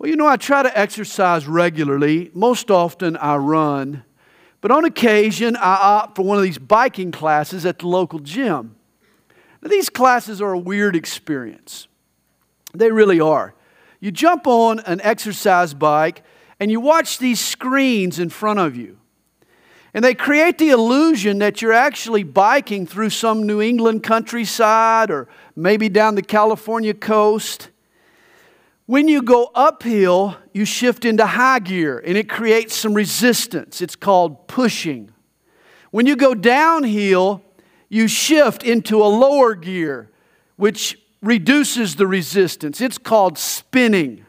[0.00, 2.30] Well, you know, I try to exercise regularly.
[2.32, 4.02] Most often I run.
[4.62, 8.76] But on occasion, I opt for one of these biking classes at the local gym.
[9.60, 11.86] Now, these classes are a weird experience.
[12.72, 13.54] They really are.
[14.00, 16.22] You jump on an exercise bike
[16.58, 18.96] and you watch these screens in front of you.
[19.92, 25.28] And they create the illusion that you're actually biking through some New England countryside or
[25.54, 27.68] maybe down the California coast.
[28.90, 33.80] When you go uphill, you shift into high gear and it creates some resistance.
[33.80, 35.12] It's called pushing.
[35.92, 37.40] When you go downhill,
[37.88, 40.10] you shift into a lower gear,
[40.56, 42.80] which reduces the resistance.
[42.80, 44.26] It's called spinning.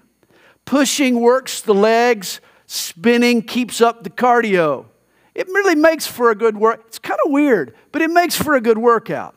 [0.63, 4.85] Pushing works the legs, spinning keeps up the cardio.
[5.33, 6.83] It really makes for a good work.
[6.85, 9.33] It's kind of weird, but it makes for a good workout.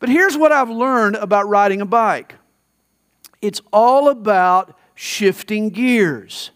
[0.00, 2.34] But here's what I've learned about riding a bike
[3.42, 6.50] it's all about shifting gears.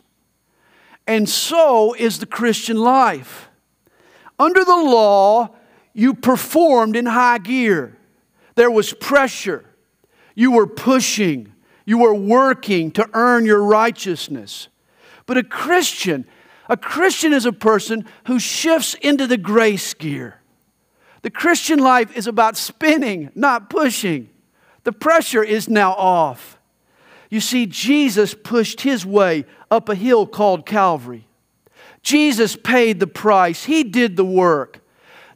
[1.06, 3.48] And so is the Christian life.
[4.38, 5.50] Under the law,
[5.92, 7.98] you performed in high gear.
[8.54, 9.64] There was pressure.
[10.34, 11.52] You were pushing.
[11.84, 14.68] You were working to earn your righteousness.
[15.26, 16.26] But a Christian,
[16.68, 20.40] a Christian is a person who shifts into the grace gear.
[21.22, 24.30] The Christian life is about spinning, not pushing.
[24.84, 26.59] The pressure is now off.
[27.30, 31.26] You see, Jesus pushed his way up a hill called Calvary.
[32.02, 34.80] Jesus paid the price, he did the work.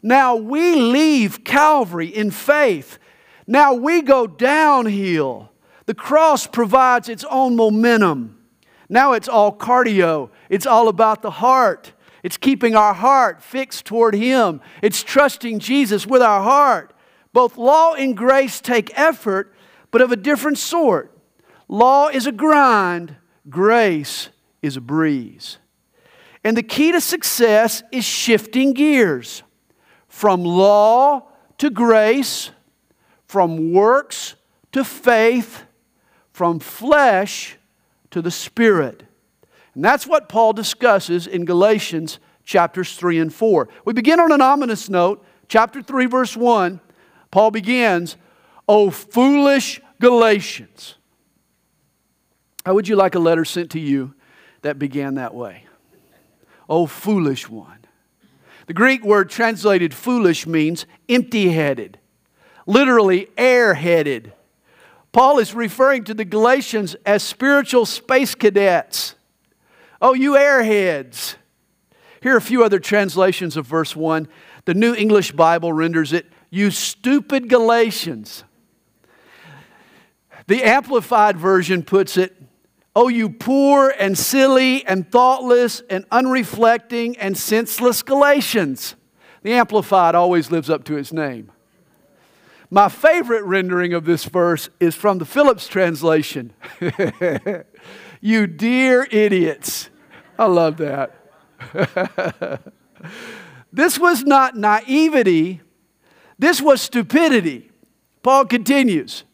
[0.02, 2.98] Now we leave Calvary in faith.
[3.46, 5.50] Now we go downhill.
[5.86, 8.38] The cross provides its own momentum.
[8.88, 11.92] Now it's all cardio, it's all about the heart.
[12.22, 14.62] It's keeping our heart fixed toward Him.
[14.80, 16.94] It's trusting Jesus with our heart.
[17.34, 19.54] Both law and grace take effort,
[19.90, 21.13] but of a different sort.
[21.68, 23.16] Law is a grind,
[23.48, 24.28] grace
[24.62, 25.58] is a breeze.
[26.42, 29.42] And the key to success is shifting gears
[30.08, 31.28] from law
[31.58, 32.50] to grace,
[33.26, 34.34] from works
[34.72, 35.64] to faith,
[36.32, 37.56] from flesh
[38.10, 39.04] to the Spirit.
[39.74, 43.68] And that's what Paul discusses in Galatians chapters 3 and 4.
[43.84, 45.24] We begin on an ominous note.
[45.48, 46.80] Chapter 3, verse 1,
[47.30, 48.16] Paul begins,
[48.68, 50.96] O foolish Galatians.
[52.64, 54.14] How would you like a letter sent to you
[54.62, 55.64] that began that way?
[56.68, 57.78] Oh, foolish one.
[58.66, 61.98] The Greek word translated foolish means empty headed,
[62.66, 64.32] literally air headed.
[65.12, 69.14] Paul is referring to the Galatians as spiritual space cadets.
[70.00, 71.36] Oh, you airheads.
[72.22, 74.26] Here are a few other translations of verse 1.
[74.64, 78.44] The New English Bible renders it, You stupid Galatians.
[80.46, 82.34] The Amplified Version puts it,
[82.96, 88.94] Oh, you poor and silly and thoughtless and unreflecting and senseless Galatians.
[89.42, 91.50] The Amplified always lives up to its name.
[92.70, 96.52] My favorite rendering of this verse is from the Phillips translation.
[98.20, 99.90] you dear idiots.
[100.38, 101.14] I love that.
[103.72, 105.60] this was not naivety,
[106.38, 107.70] this was stupidity.
[108.22, 109.24] Paul continues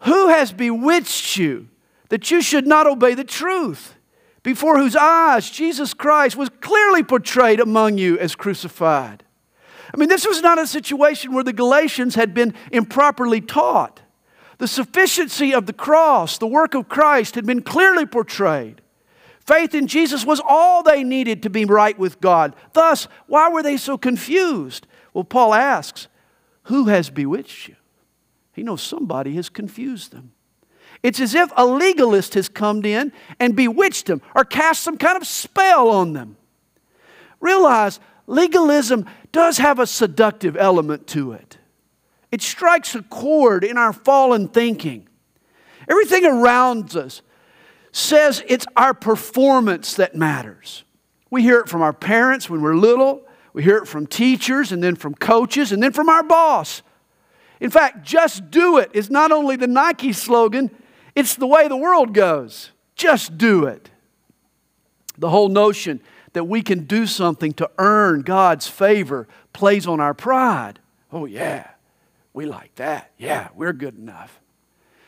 [0.00, 1.68] Who has bewitched you?
[2.10, 3.94] That you should not obey the truth,
[4.42, 9.24] before whose eyes Jesus Christ was clearly portrayed among you as crucified.
[9.92, 14.02] I mean, this was not a situation where the Galatians had been improperly taught.
[14.58, 18.82] The sufficiency of the cross, the work of Christ, had been clearly portrayed.
[19.40, 22.54] Faith in Jesus was all they needed to be right with God.
[22.72, 24.86] Thus, why were they so confused?
[25.12, 26.08] Well, Paul asks,
[26.64, 27.76] Who has bewitched you?
[28.52, 30.32] He knows somebody has confused them.
[31.02, 35.16] It's as if a legalist has come in and bewitched them or cast some kind
[35.16, 36.36] of spell on them.
[37.40, 41.58] Realize legalism does have a seductive element to it.
[42.30, 45.08] It strikes a chord in our fallen thinking.
[45.88, 47.22] Everything around us
[47.92, 50.84] says it's our performance that matters.
[51.30, 53.22] We hear it from our parents when we're little,
[53.52, 56.82] we hear it from teachers, and then from coaches, and then from our boss.
[57.58, 60.70] In fact, just do it is not only the Nike slogan,
[61.14, 62.70] it's the way the world goes.
[62.94, 63.90] Just do it.
[65.18, 66.00] The whole notion
[66.32, 70.78] that we can do something to earn God's favor plays on our pride.
[71.12, 71.68] Oh, yeah,
[72.32, 73.10] we like that.
[73.18, 74.40] Yeah, we're good enough.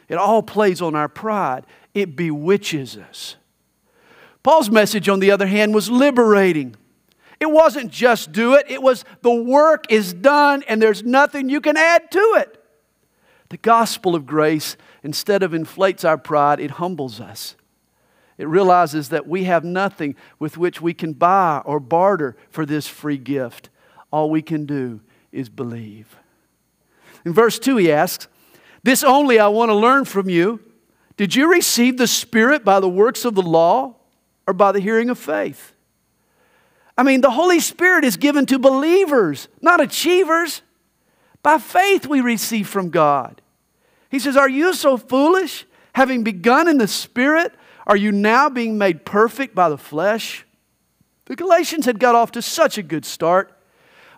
[0.08, 1.64] It all plays on our pride,
[1.94, 3.36] it bewitches us.
[4.42, 6.74] Paul's message, on the other hand, was liberating.
[7.38, 11.60] It wasn't just do it, it was the work is done and there's nothing you
[11.60, 12.62] can add to it.
[13.48, 17.56] The gospel of grace, instead of inflates our pride, it humbles us.
[18.38, 22.88] It realizes that we have nothing with which we can buy or barter for this
[22.88, 23.68] free gift.
[24.10, 25.00] All we can do
[25.30, 26.16] is believe.
[27.24, 28.28] In verse 2, he asks,
[28.82, 30.60] This only I want to learn from you.
[31.16, 33.96] Did you receive the Spirit by the works of the law
[34.46, 35.72] or by the hearing of faith?
[36.96, 40.62] I mean, the Holy Spirit is given to believers, not achievers.
[41.42, 43.41] By faith, we receive from God.
[44.12, 45.66] He says, Are you so foolish?
[45.94, 47.52] Having begun in the Spirit,
[47.86, 50.46] are you now being made perfect by the flesh?
[51.24, 53.58] The Galatians had got off to such a good start.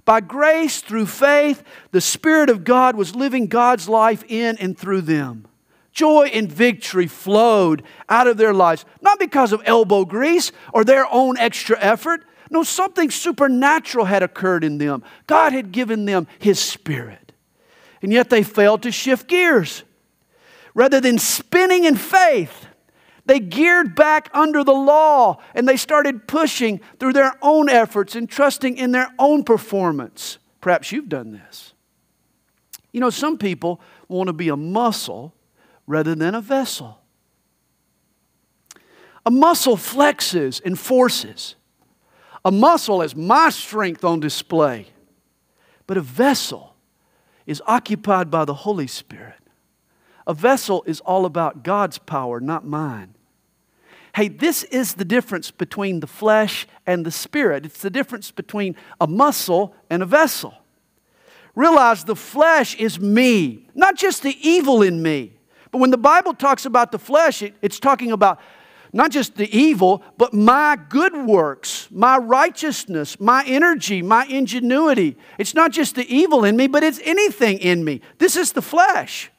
[0.05, 1.63] By grace, through faith,
[1.93, 5.47] the Spirit of God was living God's life in and through them.
[5.93, 11.07] Joy and victory flowed out of their lives, not because of elbow grease or their
[11.11, 12.25] own extra effort.
[12.51, 15.05] No, something supernatural had occurred in them.
[15.29, 17.24] God had given them His Spirit.
[18.05, 19.83] And yet they failed to shift gears.
[20.75, 22.67] Rather than spinning in faith,
[23.25, 28.29] they geared back under the law and they started pushing through their own efforts and
[28.29, 30.37] trusting in their own performance.
[30.61, 31.73] Perhaps you've done this.
[32.93, 35.33] You know, some people want to be a muscle
[35.87, 37.01] rather than a vessel.
[39.25, 41.57] A muscle flexes and forces.
[42.45, 44.89] A muscle is my strength on display.
[45.87, 46.74] But a vessel
[47.47, 49.35] is occupied by the Holy Spirit.
[50.27, 53.15] A vessel is all about God's power, not mine.
[54.15, 57.67] Hey, this is the difference between the flesh and the spirit.
[57.67, 60.55] It's the difference between a muscle and a vessel.
[61.55, 65.33] Realize the flesh is me, not just the evil in me.
[65.71, 68.41] But when the Bible talks about the flesh, it, it's talking about
[68.95, 75.17] not just the evil, but my good works, my righteousness, my energy, my ingenuity.
[75.37, 78.01] It's not just the evil in me, but it's anything in me.
[78.19, 79.33] This is the flesh.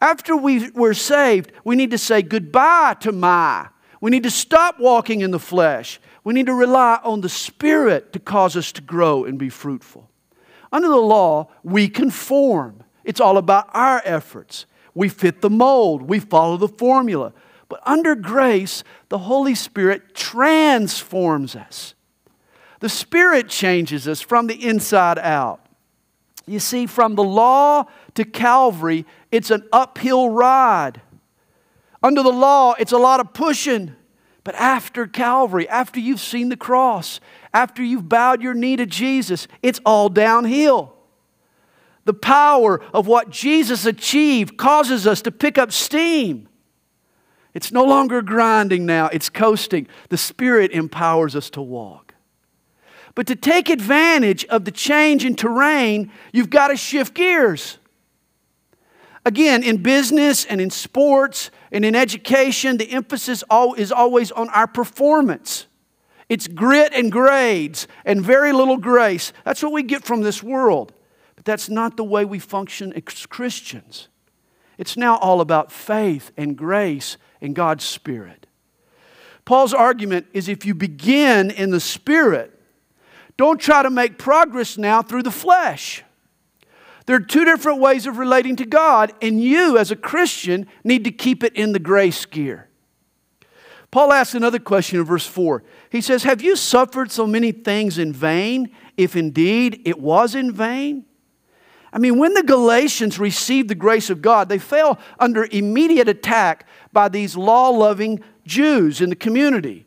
[0.00, 3.66] After we were saved, we need to say goodbye to my.
[4.00, 6.00] We need to stop walking in the flesh.
[6.22, 10.08] We need to rely on the Spirit to cause us to grow and be fruitful.
[10.70, 12.84] Under the law, we conform.
[13.02, 14.66] It's all about our efforts.
[14.94, 17.32] We fit the mold, we follow the formula.
[17.68, 21.94] But under grace, the Holy Spirit transforms us.
[22.80, 25.60] The Spirit changes us from the inside out.
[26.46, 27.84] You see, from the law
[28.14, 31.00] to Calvary, it's an uphill ride.
[32.02, 33.96] Under the law, it's a lot of pushing.
[34.44, 37.18] But after Calvary, after you've seen the cross,
[37.54, 40.94] after you've bowed your knee to Jesus, it's all downhill.
[42.04, 46.48] The power of what Jesus achieved causes us to pick up steam.
[47.54, 49.86] It's no longer grinding now, it's coasting.
[50.08, 52.14] The Spirit empowers us to walk.
[53.14, 57.78] But to take advantage of the change in terrain, you've got to shift gears.
[59.24, 63.44] Again, in business and in sports and in education, the emphasis
[63.76, 65.66] is always on our performance.
[66.28, 69.32] It's grit and grades and very little grace.
[69.44, 70.92] That's what we get from this world.
[71.36, 74.08] But that's not the way we function as Christians.
[74.76, 78.46] It's now all about faith and grace and God's Spirit.
[79.44, 82.58] Paul's argument is if you begin in the Spirit,
[83.36, 86.02] don't try to make progress now through the flesh.
[87.06, 91.04] There are two different ways of relating to God, and you, as a Christian, need
[91.04, 92.68] to keep it in the grace gear.
[93.90, 95.62] Paul asks another question in verse 4.
[95.90, 100.50] He says, Have you suffered so many things in vain, if indeed it was in
[100.50, 101.04] vain?
[101.92, 106.66] I mean, when the Galatians received the grace of God, they fell under immediate attack
[106.94, 109.84] by these law loving Jews in the community.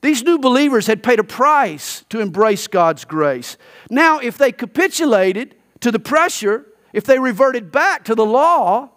[0.00, 3.58] These new believers had paid a price to embrace God's grace.
[3.90, 8.90] Now, if they capitulated, to the pressure, if they reverted back to the law,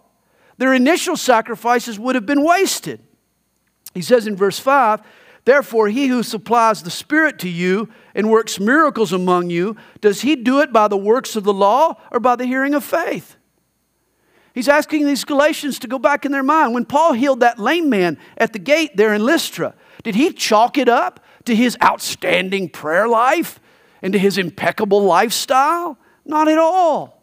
[0.58, 3.00] their initial sacrifices would have been wasted.
[3.94, 5.02] He says in verse 5
[5.44, 10.36] Therefore, he who supplies the Spirit to you and works miracles among you, does he
[10.36, 13.36] do it by the works of the law or by the hearing of faith?
[14.54, 16.74] He's asking these Galatians to go back in their mind.
[16.74, 20.76] When Paul healed that lame man at the gate there in Lystra, did he chalk
[20.76, 23.60] it up to his outstanding prayer life
[24.02, 25.98] and to his impeccable lifestyle?
[26.24, 27.22] Not at all.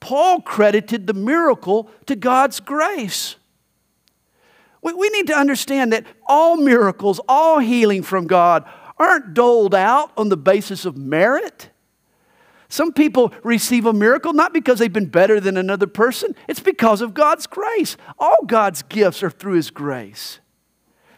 [0.00, 3.36] Paul credited the miracle to God's grace.
[4.82, 8.64] We, need to understand that all miracles, all healing from God,
[8.98, 11.69] aren't doled out on the basis of merit.
[12.70, 17.02] Some people receive a miracle not because they've been better than another person, it's because
[17.02, 17.98] of God's grace.
[18.18, 20.40] All God's gifts are through His grace.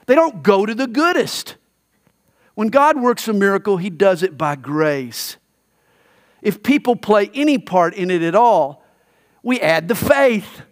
[0.07, 1.57] They don't go to the goodest.
[2.55, 5.37] When God works a miracle, He does it by grace
[6.43, 8.85] if people play any part in it at all,
[9.43, 10.63] we add the faith.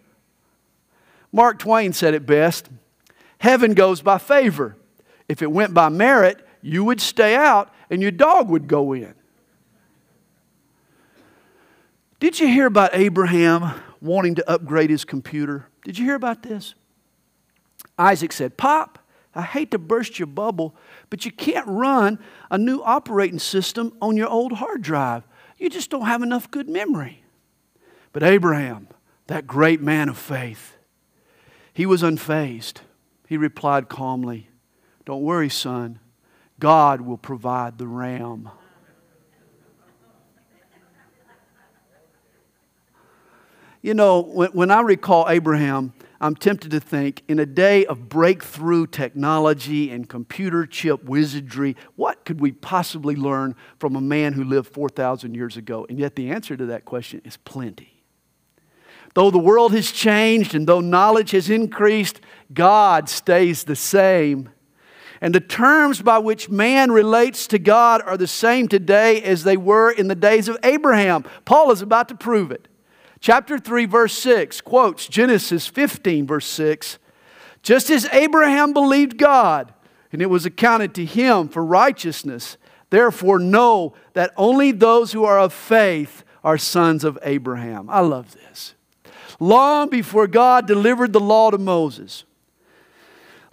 [1.31, 2.69] Mark Twain said it best
[3.39, 4.75] Heaven goes by favor.
[5.27, 9.15] If it went by merit, you would stay out and your dog would go in.
[12.21, 15.65] Did you hear about Abraham wanting to upgrade his computer?
[15.83, 16.75] Did you hear about this?
[17.97, 18.99] Isaac said, Pop,
[19.33, 20.75] I hate to burst your bubble,
[21.09, 22.19] but you can't run
[22.51, 25.23] a new operating system on your old hard drive.
[25.57, 27.23] You just don't have enough good memory.
[28.13, 28.87] But Abraham,
[29.25, 30.77] that great man of faith,
[31.73, 32.81] he was unfazed.
[33.27, 34.47] He replied calmly,
[35.05, 35.97] Don't worry, son.
[36.59, 38.51] God will provide the RAM.
[43.81, 48.07] You know, when, when I recall Abraham, I'm tempted to think in a day of
[48.07, 54.43] breakthrough technology and computer chip wizardry, what could we possibly learn from a man who
[54.43, 55.87] lived 4,000 years ago?
[55.89, 58.03] And yet the answer to that question is plenty.
[59.15, 62.21] Though the world has changed and though knowledge has increased,
[62.53, 64.49] God stays the same.
[65.21, 69.57] And the terms by which man relates to God are the same today as they
[69.57, 71.25] were in the days of Abraham.
[71.45, 72.67] Paul is about to prove it.
[73.21, 76.97] Chapter 3, verse 6 quotes Genesis 15, verse 6.
[77.61, 79.73] Just as Abraham believed God,
[80.11, 82.57] and it was accounted to him for righteousness,
[82.89, 87.89] therefore know that only those who are of faith are sons of Abraham.
[87.91, 88.73] I love this.
[89.39, 92.23] Long before God delivered the law to Moses,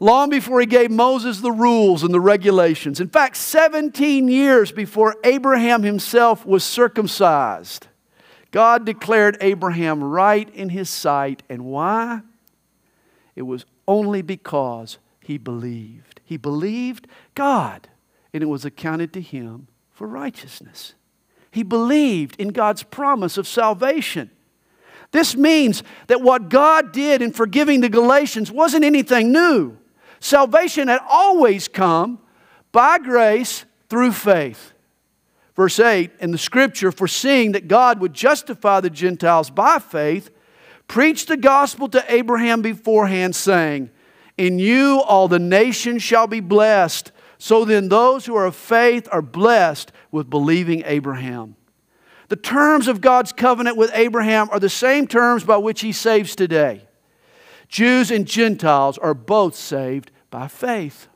[0.00, 5.16] long before he gave Moses the rules and the regulations, in fact, 17 years before
[5.24, 7.86] Abraham himself was circumcised,
[8.50, 11.42] God declared Abraham right in his sight.
[11.48, 12.22] And why?
[13.36, 16.20] It was only because he believed.
[16.24, 17.88] He believed God,
[18.32, 20.94] and it was accounted to him for righteousness.
[21.50, 24.30] He believed in God's promise of salvation.
[25.10, 29.76] This means that what God did in forgiving the Galatians wasn't anything new.
[30.20, 32.18] Salvation had always come
[32.72, 34.72] by grace through faith.
[35.58, 40.30] Verse 8, in the scripture, foreseeing that God would justify the Gentiles by faith,
[40.86, 43.90] preached the gospel to Abraham beforehand, saying,
[44.36, 47.10] In you all the nations shall be blessed.
[47.38, 51.56] So then, those who are of faith are blessed with believing Abraham.
[52.28, 56.36] The terms of God's covenant with Abraham are the same terms by which he saves
[56.36, 56.86] today.
[57.66, 61.08] Jews and Gentiles are both saved by faith.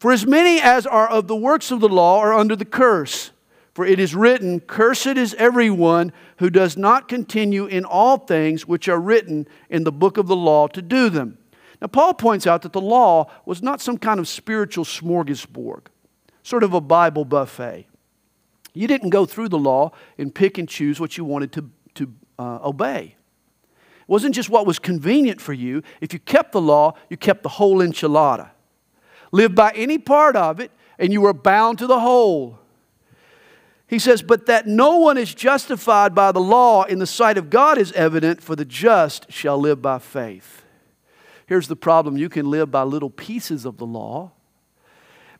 [0.00, 3.30] For as many as are of the works of the law are under the curse.
[3.74, 8.88] For it is written, Cursed is everyone who does not continue in all things which
[8.88, 11.38] are written in the book of the law to do them.
[11.82, 15.86] Now, Paul points out that the law was not some kind of spiritual smorgasbord,
[16.44, 17.86] sort of a Bible buffet.
[18.74, 22.12] You didn't go through the law and pick and choose what you wanted to, to
[22.38, 23.16] uh, obey.
[23.66, 25.82] It wasn't just what was convenient for you.
[26.00, 28.50] If you kept the law, you kept the whole enchilada.
[29.32, 32.60] Live by any part of it, and you were bound to the whole.
[33.86, 37.50] He says, But that no one is justified by the law in the sight of
[37.50, 40.64] God is evident, for the just shall live by faith.
[41.46, 44.32] Here's the problem you can live by little pieces of the law,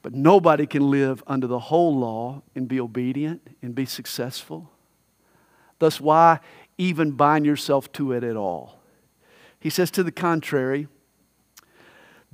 [0.03, 4.71] but nobody can live under the whole law and be obedient and be successful.
[5.79, 6.41] Thus, why
[6.77, 8.79] even bind yourself to it at all?
[9.59, 10.89] He says, to the contrary,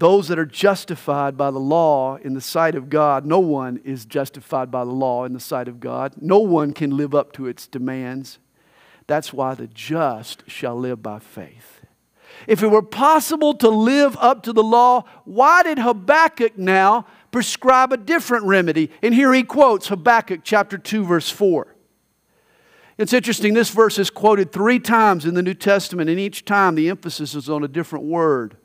[0.01, 4.07] those that are justified by the law in the sight of God, no one is
[4.07, 6.15] justified by the law in the sight of God.
[6.19, 8.39] No one can live up to its demands.
[9.07, 11.83] That's why the just shall live by faith.
[12.47, 17.93] If it were possible to live up to the law, why did Habakkuk now prescribe
[17.93, 18.91] a different remedy?
[19.03, 21.77] And here he quotes Habakkuk chapter 2, verse 4.
[22.97, 26.75] It's interesting, this verse is quoted three times in the New Testament, and each time
[26.75, 28.57] the emphasis is on a different word.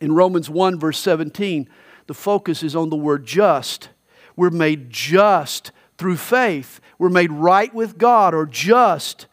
[0.00, 1.68] In Romans 1, verse 17,
[2.06, 3.88] the focus is on the word just.
[4.36, 6.80] We're made just through faith.
[6.98, 9.26] We're made right with God or just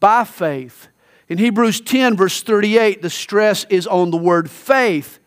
[0.00, 0.88] by faith.
[1.28, 5.18] In Hebrews 10, verse 38, the stress is on the word faith.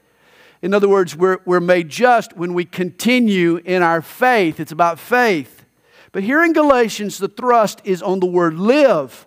[0.61, 4.59] In other words, we're, we're made just when we continue in our faith.
[4.59, 5.65] It's about faith.
[6.11, 9.25] But here in Galatians, the thrust is on the word live.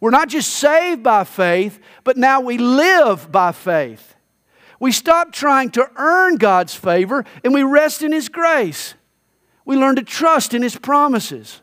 [0.00, 4.15] We're not just saved by faith, but now we live by faith.
[4.78, 8.94] We stop trying to earn God's favor and we rest in His grace.
[9.64, 11.60] We learn to trust in His promises.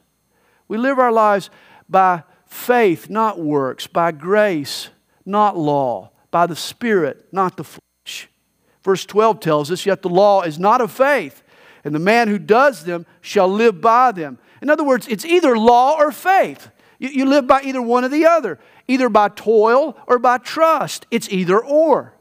[0.68, 1.50] We live our lives
[1.90, 4.90] by faith, not works, by grace,
[5.26, 8.30] not law, by the Spirit, not the flesh.
[8.84, 11.44] Verse 12 tells us, Yet the law is not of faith,
[11.84, 14.38] and the man who does them shall live by them.
[14.62, 16.70] In other words, it's either law or faith.
[17.00, 21.06] You, you live by either one or the other, either by toil or by trust.
[21.12, 22.14] It's either or.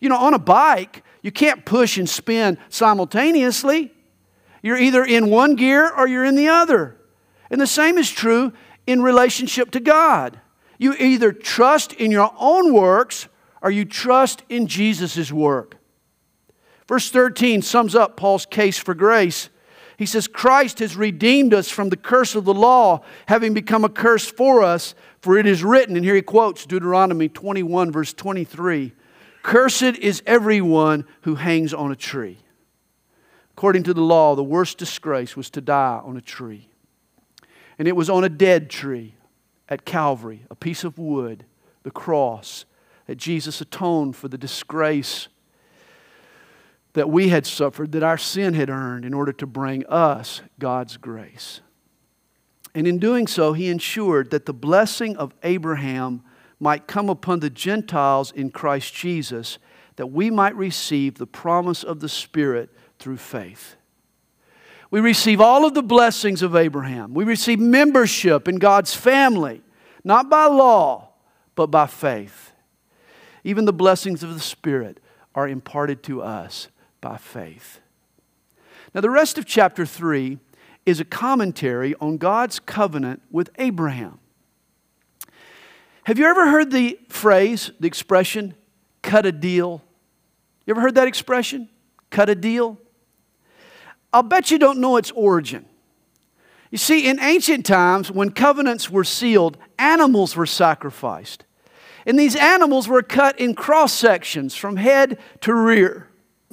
[0.00, 3.92] You know, on a bike, You can't push and spin simultaneously.
[4.62, 6.96] You're either in one gear or you're in the other.
[7.50, 8.52] And the same is true
[8.86, 10.40] in relationship to God.
[10.78, 13.28] You either trust in your own works
[13.60, 15.76] or you trust in Jesus' work.
[16.88, 19.50] Verse 13 sums up Paul's case for grace.
[19.96, 23.90] He says, Christ has redeemed us from the curse of the law, having become a
[23.90, 28.94] curse for us, for it is written, and here he quotes Deuteronomy 21, verse 23
[29.42, 32.38] Cursed is everyone who hangs on a tree.
[33.52, 36.68] According to the law, the worst disgrace was to die on a tree.
[37.78, 39.14] And it was on a dead tree
[39.68, 41.44] at Calvary, a piece of wood,
[41.82, 42.64] the cross,
[43.06, 45.28] that Jesus atoned for the disgrace
[46.92, 50.96] that we had suffered, that our sin had earned, in order to bring us God's
[50.96, 51.60] grace.
[52.74, 56.22] And in doing so, he ensured that the blessing of Abraham
[56.60, 59.58] might come upon the Gentiles in Christ Jesus,
[59.96, 63.76] that we might receive the promise of the Spirit through faith.
[64.90, 67.14] We receive all of the blessings of Abraham.
[67.14, 69.62] We receive membership in God's family,
[70.04, 71.08] not by law,
[71.54, 72.52] but by faith.
[73.44, 75.00] Even the blessings of the Spirit
[75.34, 76.68] are imparted to us
[77.00, 77.80] by faith.
[78.94, 80.38] Now, the rest of chapter 3
[80.84, 84.18] is a commentary on God's covenant with Abraham.
[86.10, 88.54] Have you ever heard the phrase, the expression,
[89.00, 89.80] cut a deal?
[90.66, 91.68] You ever heard that expression?
[92.10, 92.78] Cut a deal?
[94.12, 95.66] I'll bet you don't know its origin.
[96.72, 101.44] You see, in ancient times, when covenants were sealed, animals were sacrificed.
[102.04, 106.08] And these animals were cut in cross sections from head to rear.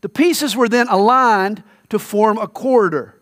[0.00, 3.20] the pieces were then aligned to form a corridor.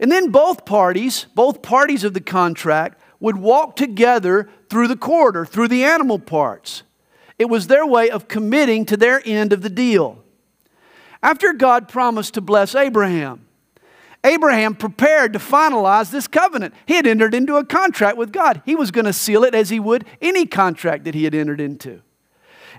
[0.00, 5.44] And then both parties, both parties of the contract, would walk together through the corridor,
[5.44, 6.82] through the animal parts.
[7.38, 10.22] It was their way of committing to their end of the deal.
[11.22, 13.46] After God promised to bless Abraham,
[14.24, 16.74] Abraham prepared to finalize this covenant.
[16.86, 18.62] He had entered into a contract with God.
[18.64, 21.60] He was going to seal it as he would any contract that he had entered
[21.60, 22.00] into.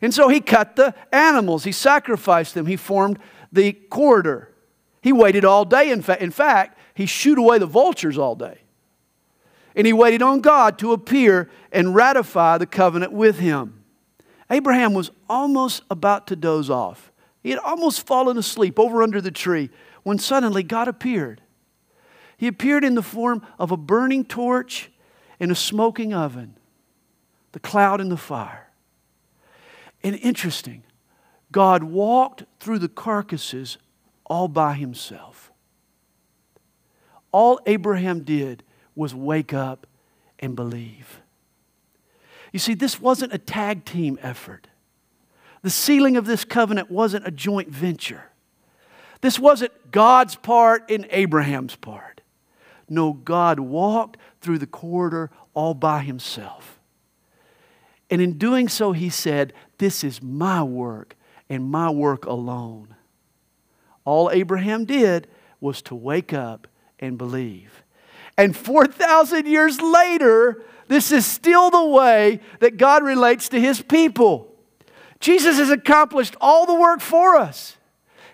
[0.01, 3.19] And so he cut the animals, he sacrificed them, he formed
[3.51, 4.51] the corridor.
[5.01, 5.91] He waited all day.
[5.91, 8.59] In, fa- in fact, he shooed away the vultures all day.
[9.75, 13.83] And he waited on God to appear and ratify the covenant with him.
[14.49, 17.11] Abraham was almost about to doze off.
[17.43, 19.69] He had almost fallen asleep over under the tree
[20.03, 21.41] when suddenly God appeared.
[22.37, 24.91] He appeared in the form of a burning torch
[25.39, 26.55] and a smoking oven,
[27.51, 28.69] the cloud and the fire.
[30.03, 30.83] And interesting,
[31.51, 33.77] God walked through the carcasses
[34.25, 35.51] all by himself.
[37.31, 38.63] All Abraham did
[38.95, 39.87] was wake up
[40.39, 41.21] and believe.
[42.51, 44.67] You see, this wasn't a tag team effort.
[45.61, 48.31] The sealing of this covenant wasn't a joint venture.
[49.21, 52.21] This wasn't God's part and Abraham's part.
[52.87, 56.79] No, God walked through the corridor all by himself.
[58.09, 61.15] And in doing so, he said, This is my work
[61.49, 62.95] and my work alone.
[64.03, 65.27] All Abraham did
[65.59, 66.67] was to wake up
[66.99, 67.83] and believe.
[68.37, 74.53] And 4,000 years later, this is still the way that God relates to his people.
[75.19, 77.77] Jesus has accomplished all the work for us.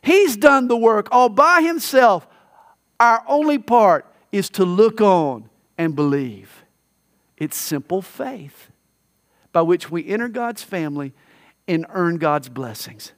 [0.01, 2.27] He's done the work all by himself.
[2.99, 6.65] Our only part is to look on and believe.
[7.37, 8.69] It's simple faith
[9.51, 11.13] by which we enter God's family
[11.67, 13.13] and earn God's blessings.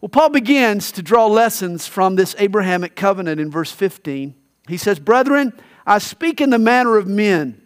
[0.00, 4.34] Well, Paul begins to draw lessons from this Abrahamic covenant in verse 15.
[4.68, 5.52] He says, Brethren,
[5.86, 7.60] I speak in the manner of men.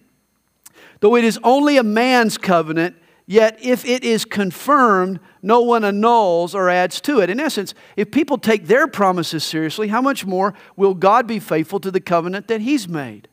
[1.00, 6.54] Though it is only a man's covenant, yet if it is confirmed, no one annuls
[6.54, 7.30] or adds to it.
[7.30, 11.78] In essence, if people take their promises seriously, how much more will God be faithful
[11.80, 13.28] to the covenant that He's made?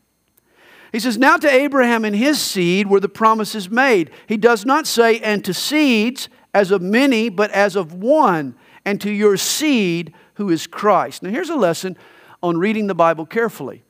[0.92, 4.10] He says, Now to Abraham and his seed were the promises made.
[4.26, 9.00] He does not say, and to seeds as of many, but as of one and
[9.00, 11.22] to your seed who is Christ.
[11.22, 11.96] Now, here's a lesson
[12.42, 13.82] on reading the Bible carefully.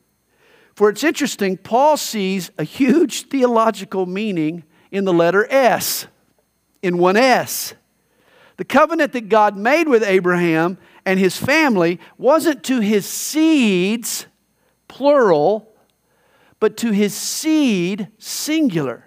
[0.75, 6.07] For it's interesting, Paul sees a huge theological meaning in the letter S,
[6.83, 7.75] in one S.
[8.59, 14.27] The covenant that God made with Abraham and his family wasn't to his seeds,
[14.89, 15.73] plural,
[16.61, 19.07] but to his seed, singular.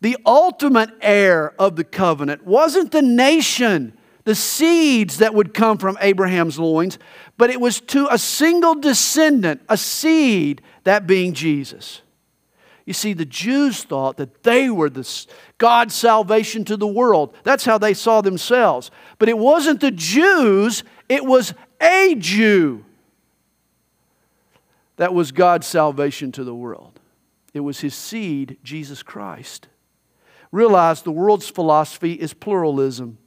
[0.00, 5.98] The ultimate heir of the covenant wasn't the nation the seeds that would come from
[6.00, 6.98] Abraham's loins,
[7.36, 12.02] but it was to a single descendant, a seed, that being Jesus.
[12.84, 15.26] You see, the Jews thought that they were the
[15.58, 17.34] God's salvation to the world.
[17.44, 18.90] That's how they saw themselves.
[19.18, 22.84] But it wasn't the Jews, it was a Jew
[24.96, 27.00] that was God's salvation to the world.
[27.54, 29.68] It was his seed, Jesus Christ.
[30.50, 33.18] Realize the world's philosophy is pluralism,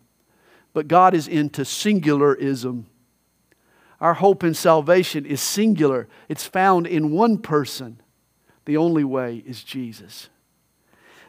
[0.76, 2.84] but God is into singularism.
[4.02, 8.02] Our hope in salvation is singular, it's found in one person.
[8.66, 10.28] The only way is Jesus.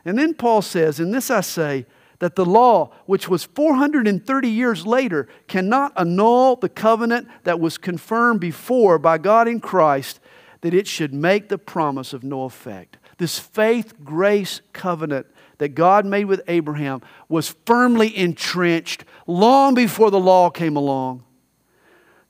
[0.04, 1.86] And then Paul says, In this I say,
[2.18, 8.40] that the law, which was 430 years later, cannot annul the covenant that was confirmed
[8.40, 10.18] before by God in Christ,
[10.62, 12.96] that it should make the promise of no effect.
[13.18, 15.26] This faith grace covenant
[15.58, 21.22] that God made with Abraham was firmly entrenched long before the law came along.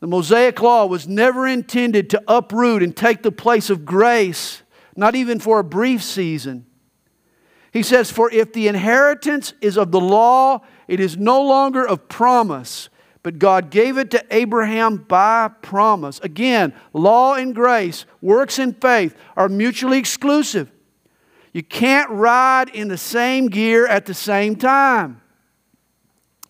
[0.00, 4.62] The Mosaic law was never intended to uproot and take the place of grace
[4.96, 6.66] not even for a brief season.
[7.72, 12.08] He says, For if the inheritance is of the law, it is no longer of
[12.08, 12.88] promise,
[13.22, 16.18] but God gave it to Abraham by promise.
[16.20, 20.70] Again, law and grace, works and faith are mutually exclusive.
[21.56, 25.22] You can't ride in the same gear at the same time.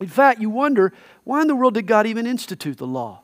[0.01, 0.93] In fact, you wonder
[1.23, 3.23] why in the world did God even institute the law?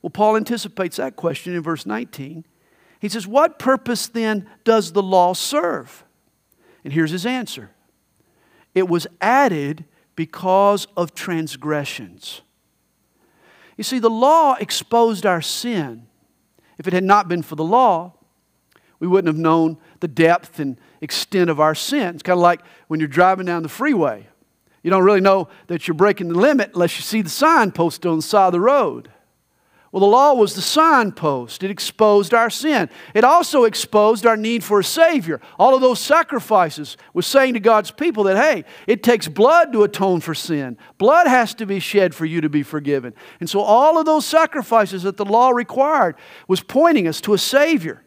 [0.00, 2.44] Well, Paul anticipates that question in verse 19.
[3.00, 6.04] He says, What purpose then does the law serve?
[6.84, 7.70] And here's his answer
[8.72, 12.42] it was added because of transgressions.
[13.76, 16.06] You see, the law exposed our sin.
[16.78, 18.12] If it had not been for the law,
[19.00, 22.14] we wouldn't have known the depth and extent of our sin.
[22.14, 24.26] It's kind of like when you're driving down the freeway.
[24.82, 28.06] You don't really know that you're breaking the limit unless you see the sign posted
[28.06, 29.10] on the side of the road.
[29.90, 31.62] Well, the law was the signpost.
[31.62, 32.90] It exposed our sin.
[33.14, 35.40] It also exposed our need for a Savior.
[35.58, 39.84] All of those sacrifices was saying to God's people that, hey, it takes blood to
[39.84, 40.76] atone for sin.
[40.98, 43.14] Blood has to be shed for you to be forgiven.
[43.40, 46.16] And so all of those sacrifices that the law required
[46.48, 48.02] was pointing us to a Savior.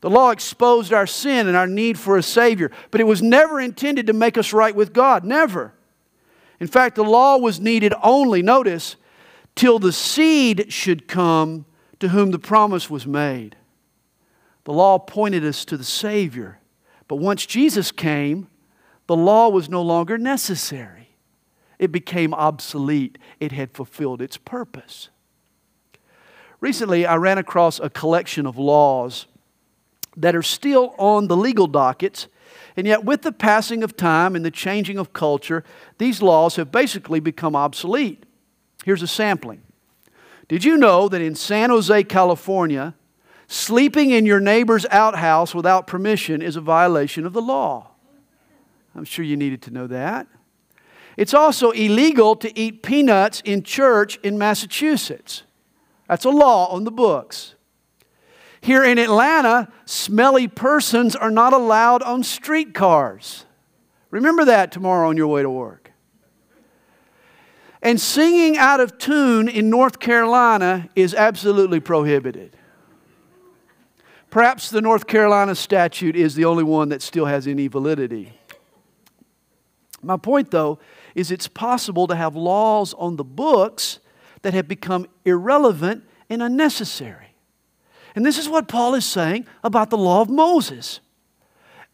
[0.00, 3.60] The law exposed our sin and our need for a Savior, but it was never
[3.60, 5.24] intended to make us right with God.
[5.24, 5.72] Never.
[6.60, 8.96] In fact, the law was needed only, notice,
[9.54, 11.66] till the seed should come
[11.98, 13.56] to whom the promise was made.
[14.64, 16.60] The law pointed us to the Savior.
[17.08, 18.48] But once Jesus came,
[19.06, 21.16] the law was no longer necessary.
[21.78, 23.18] It became obsolete.
[23.40, 25.08] It had fulfilled its purpose.
[26.60, 29.26] Recently, I ran across a collection of laws
[30.18, 32.28] that are still on the legal dockets,
[32.76, 35.64] and yet, with the passing of time and the changing of culture,
[35.98, 38.24] these laws have basically become obsolete.
[38.84, 39.62] Here's a sampling.
[40.46, 42.94] Did you know that in San Jose, California,
[43.48, 47.90] sleeping in your neighbor's outhouse without permission is a violation of the law?
[48.94, 50.26] I'm sure you needed to know that.
[51.16, 55.42] It's also illegal to eat peanuts in church in Massachusetts.
[56.08, 57.56] That's a law on the books.
[58.60, 63.44] Here in Atlanta, smelly persons are not allowed on streetcars.
[64.10, 65.92] Remember that tomorrow on your way to work.
[67.80, 72.56] And singing out of tune in North Carolina is absolutely prohibited.
[74.30, 78.34] Perhaps the North Carolina statute is the only one that still has any validity.
[80.02, 80.78] My point, though,
[81.14, 84.00] is it's possible to have laws on the books
[84.42, 87.27] that have become irrelevant and unnecessary.
[88.18, 90.98] And this is what Paul is saying about the law of Moses.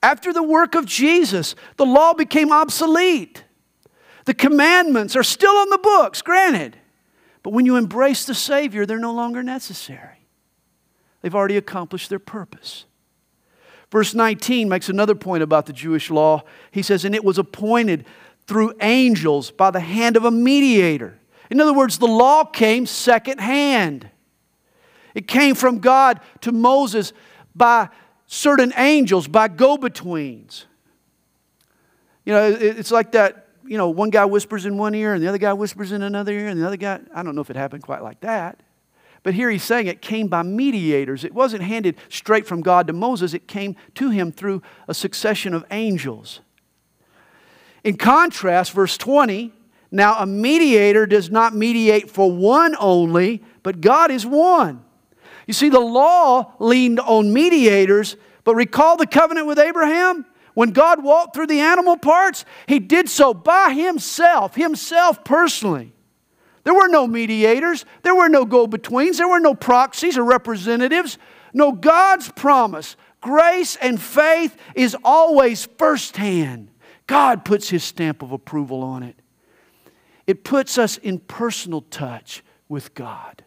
[0.02, 3.44] After the work of Jesus, the law became obsolete.
[4.24, 6.78] The commandments are still on the books, granted.
[7.42, 10.26] But when you embrace the Savior, they're no longer necessary.
[11.20, 12.86] They've already accomplished their purpose.
[13.92, 16.44] Verse 19 makes another point about the Jewish law.
[16.70, 18.06] He says, And it was appointed
[18.46, 21.18] through angels by the hand of a mediator.
[21.50, 24.08] In other words, the law came second hand.
[25.14, 27.12] It came from God to Moses
[27.54, 27.88] by
[28.26, 30.66] certain angels, by go betweens.
[32.24, 35.28] You know, it's like that you know, one guy whispers in one ear and the
[35.28, 37.56] other guy whispers in another ear and the other guy, I don't know if it
[37.56, 38.60] happened quite like that.
[39.22, 41.24] But here he's saying it came by mediators.
[41.24, 45.54] It wasn't handed straight from God to Moses, it came to him through a succession
[45.54, 46.40] of angels.
[47.82, 49.52] In contrast, verse 20,
[49.90, 54.83] now a mediator does not mediate for one only, but God is one.
[55.46, 60.26] You see, the law leaned on mediators, but recall the covenant with Abraham?
[60.54, 65.92] When God walked through the animal parts, He did so by Himself, Himself personally.
[66.62, 71.18] There were no mediators, there were no go betweens, there were no proxies or representatives.
[71.52, 76.68] No, God's promise, Grace and faith is always firsthand.
[77.06, 79.16] God puts His stamp of approval on it.
[80.26, 83.42] It puts us in personal touch with God.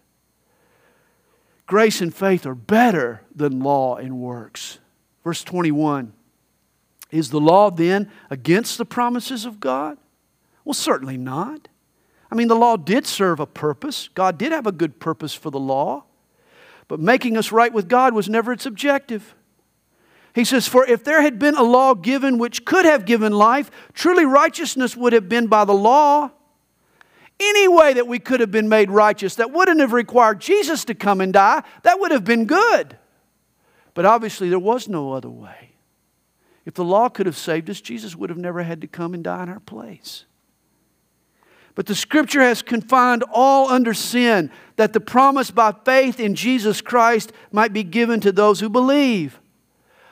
[1.67, 4.80] Grace and faith are better than law and works.
[5.23, 6.13] Verse 21
[7.12, 9.97] Is the law then against the promises of God?
[10.63, 11.67] Well, certainly not.
[12.32, 14.10] I mean, the law did serve a purpose.
[14.13, 16.06] God did have a good purpose for the law.
[16.88, 19.36] But making us right with God was never its objective.
[20.34, 23.71] He says, For if there had been a law given which could have given life,
[23.93, 26.32] truly righteousness would have been by the law.
[27.39, 30.95] Any way that we could have been made righteous that wouldn't have required Jesus to
[30.95, 32.97] come and die, that would have been good.
[33.93, 35.76] But obviously, there was no other way.
[36.65, 39.23] If the law could have saved us, Jesus would have never had to come and
[39.23, 40.26] die in our place.
[41.76, 46.82] But the scripture has confined all under sin, that the promise by faith in Jesus
[46.82, 49.39] Christ might be given to those who believe.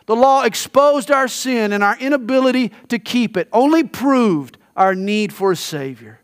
[0.06, 5.34] The law exposed our sin and our inability to keep it, only proved our need
[5.34, 6.20] for a Savior.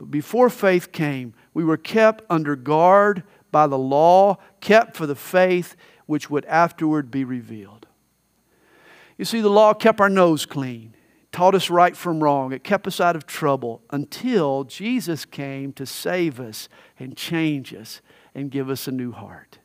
[0.00, 5.14] But before faith came, we were kept under guard by the law, kept for the
[5.14, 7.86] faith which would afterward be revealed.
[9.18, 10.94] You see, the law kept our nose clean
[11.32, 12.52] taught us right from wrong.
[12.52, 18.00] It kept us out of trouble until Jesus came to save us and change us
[18.34, 19.58] and give us a new heart.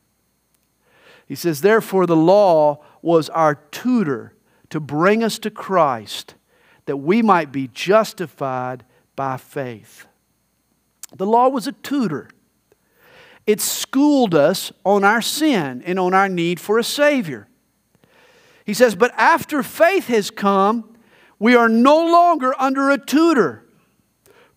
[1.26, 4.34] He says, Therefore, the law was our tutor
[4.70, 6.36] to bring us to Christ
[6.86, 8.84] that we might be justified
[9.16, 10.06] by faith.
[11.18, 12.30] The law was a tutor.
[13.48, 17.48] It schooled us on our sin and on our need for a Savior.
[18.66, 20.98] He says, But after faith has come,
[21.38, 23.66] we are no longer under a tutor,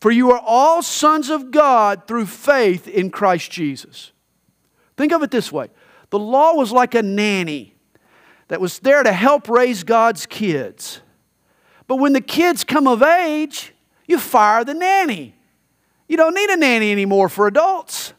[0.00, 4.12] for you are all sons of God through faith in Christ Jesus.
[4.96, 5.68] Think of it this way
[6.10, 7.74] the law was like a nanny
[8.48, 11.02] that was there to help raise God's kids.
[11.86, 13.74] But when the kids come of age,
[14.06, 15.37] you fire the nanny.
[16.08, 18.14] You don't need a nanny anymore for adults.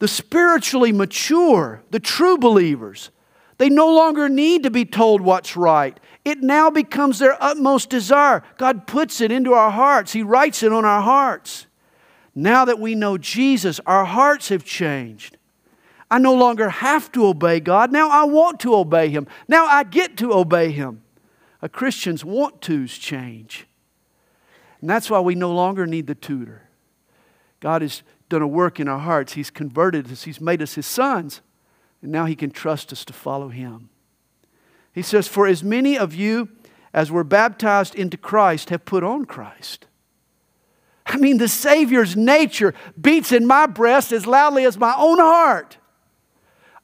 [0.00, 3.10] The spiritually mature, the true believers,
[3.58, 8.42] they no longer need to be told what's right it now becomes their utmost desire.
[8.58, 11.66] God puts it into our hearts, He writes it on our hearts.
[12.34, 15.38] Now that we know Jesus, our hearts have changed.
[16.10, 17.90] I no longer have to obey God.
[17.92, 19.26] Now I want to obey Him.
[19.48, 21.02] Now I get to obey Him.
[21.62, 23.66] A Christian's want to's change.
[24.80, 26.62] And that's why we no longer need the tutor.
[27.60, 29.32] God has done a work in our hearts.
[29.32, 31.40] He's converted us, He's made us His sons.
[32.02, 33.88] And now He can trust us to follow Him.
[34.92, 36.48] He says, For as many of you
[36.92, 39.86] as were baptized into Christ have put on Christ.
[41.06, 45.78] I mean, the Savior's nature beats in my breast as loudly as my own heart.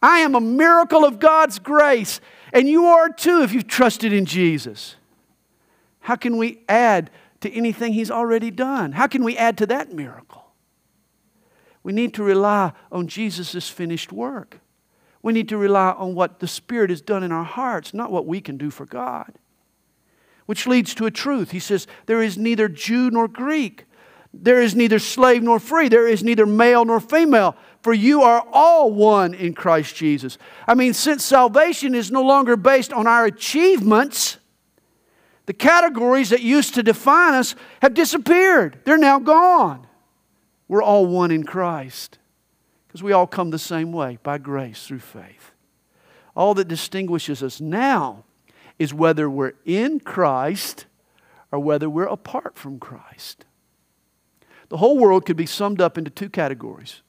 [0.02, 2.20] I am a miracle of God's grace,
[2.52, 4.96] and you are too if you've trusted in Jesus.
[6.00, 7.10] How can we add
[7.44, 8.92] to anything He's already done?
[8.92, 10.52] How can we add to that miracle?
[11.82, 14.60] We need to rely on Jesus' finished work.
[15.22, 18.26] We need to rely on what the Spirit has done in our hearts, not what
[18.26, 19.38] we can do for God.
[20.46, 21.50] Which leads to a truth.
[21.50, 23.84] He says, There is neither Jew nor Greek.
[24.32, 25.88] There is neither slave nor free.
[25.88, 27.56] There is neither male nor female.
[27.82, 30.38] For you are all one in Christ Jesus.
[30.66, 34.38] I mean, since salvation is no longer based on our achievements,
[35.46, 38.80] the categories that used to define us have disappeared.
[38.84, 39.86] They're now gone.
[40.68, 42.18] We're all one in Christ.
[42.86, 45.52] Because we all come the same way by grace through faith.
[46.34, 48.24] All that distinguishes us now
[48.78, 50.86] is whether we're in Christ
[51.52, 53.44] or whether we're apart from Christ.
[54.68, 57.02] The whole world could be summed up into two categories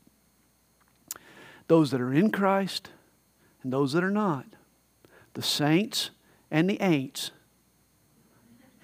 [1.68, 2.90] those that are in Christ
[3.64, 4.46] and those that are not.
[5.34, 6.12] The saints
[6.52, 7.32] and the ain'ts.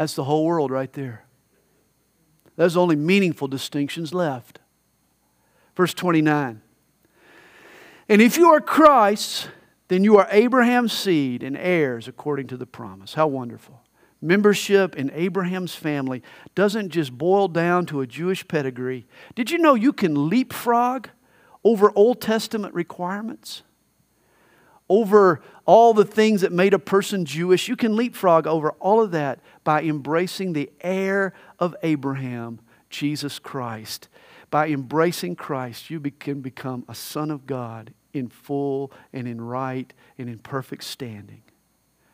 [0.01, 1.25] That's the whole world right there.
[2.55, 4.57] There's only meaningful distinctions left.
[5.75, 6.63] Verse 29
[8.09, 9.47] and if you are Christ's,
[9.89, 13.13] then you are Abraham's seed and heirs according to the promise.
[13.13, 13.79] How wonderful.
[14.19, 16.23] Membership in Abraham's family
[16.55, 19.05] doesn't just boil down to a Jewish pedigree.
[19.35, 21.09] Did you know you can leapfrog
[21.63, 23.61] over Old Testament requirements?
[24.91, 29.11] Over all the things that made a person Jewish, you can leapfrog over all of
[29.11, 34.09] that by embracing the heir of Abraham, Jesus Christ.
[34.49, 39.93] By embracing Christ, you can become a son of God in full and in right
[40.17, 41.43] and in perfect standing.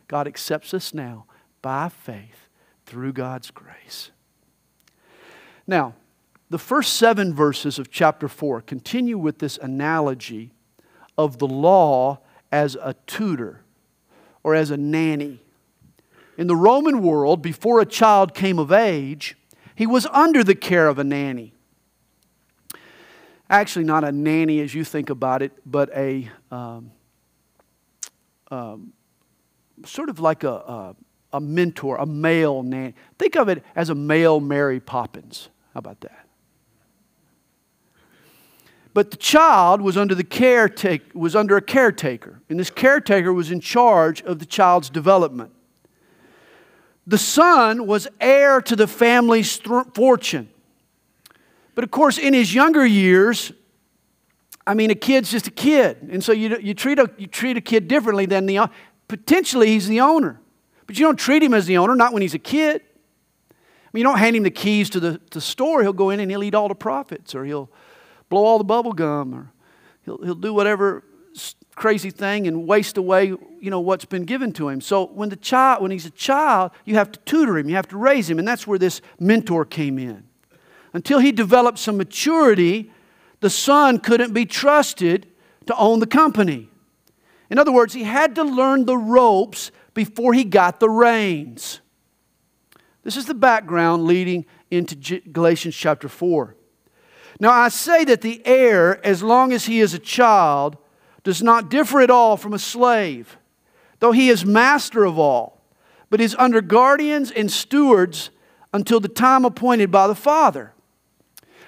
[0.08, 1.26] God accepts us now
[1.64, 2.48] by faith
[2.86, 4.12] through God's grace.
[5.66, 5.96] Now,
[6.52, 10.52] the first seven verses of chapter 4 continue with this analogy
[11.18, 12.20] of the law
[12.52, 13.62] as a tutor
[14.44, 15.40] or as a nanny.
[16.38, 19.36] In the Roman world, before a child came of age,
[19.76, 21.54] he was under the care of a nanny.
[23.50, 26.92] Actually, not a nanny as you think about it, but a um,
[28.52, 28.94] um,
[29.86, 30.96] sort of like a, a,
[31.34, 32.94] a mentor, a male nanny.
[33.18, 35.50] Think of it as a male Mary Poppins.
[35.74, 36.27] How about that?
[38.98, 43.52] But the child was under the caretaker, was under a caretaker, and this caretaker was
[43.52, 45.52] in charge of the child's development.
[47.06, 50.50] The son was heir to the family's th- fortune.
[51.76, 53.52] But of course, in his younger years,
[54.66, 55.98] I mean, a kid's just a kid.
[56.10, 58.68] And so you, you, treat, a, you treat a kid differently than the
[59.08, 60.42] potentially he's the owner.
[60.88, 62.82] But you don't treat him as the owner, not when he's a kid.
[62.82, 65.84] I mean, you don't hand him the keys to the, the store.
[65.84, 67.70] He'll go in and he'll eat all the profits, or he'll
[68.30, 69.52] blow all the bubble gum, or
[70.04, 71.04] he'll, he'll do whatever
[71.76, 74.82] crazy thing and waste away, you know, what's been given to him.
[74.82, 77.88] So when the child, when he's a child, you have to tutor him, you have
[77.90, 80.24] to raise him, and that's where this mentor came in.
[80.94, 82.92] Until he developed some maturity,
[83.40, 85.28] the son couldn't be trusted
[85.68, 86.70] to own the company.
[87.50, 91.82] In other words, he had to learn the ropes before he got the reins.
[93.04, 94.96] This is the background leading into
[95.32, 96.57] Galatians chapter 4.
[97.40, 100.78] Now, I say that the heir, as long as he is a child,
[101.24, 103.38] does not differ at all from a slave,
[104.00, 105.62] though he is master of all,
[106.10, 108.32] but is under guardians and stewards
[108.74, 110.74] until the time appointed by the father.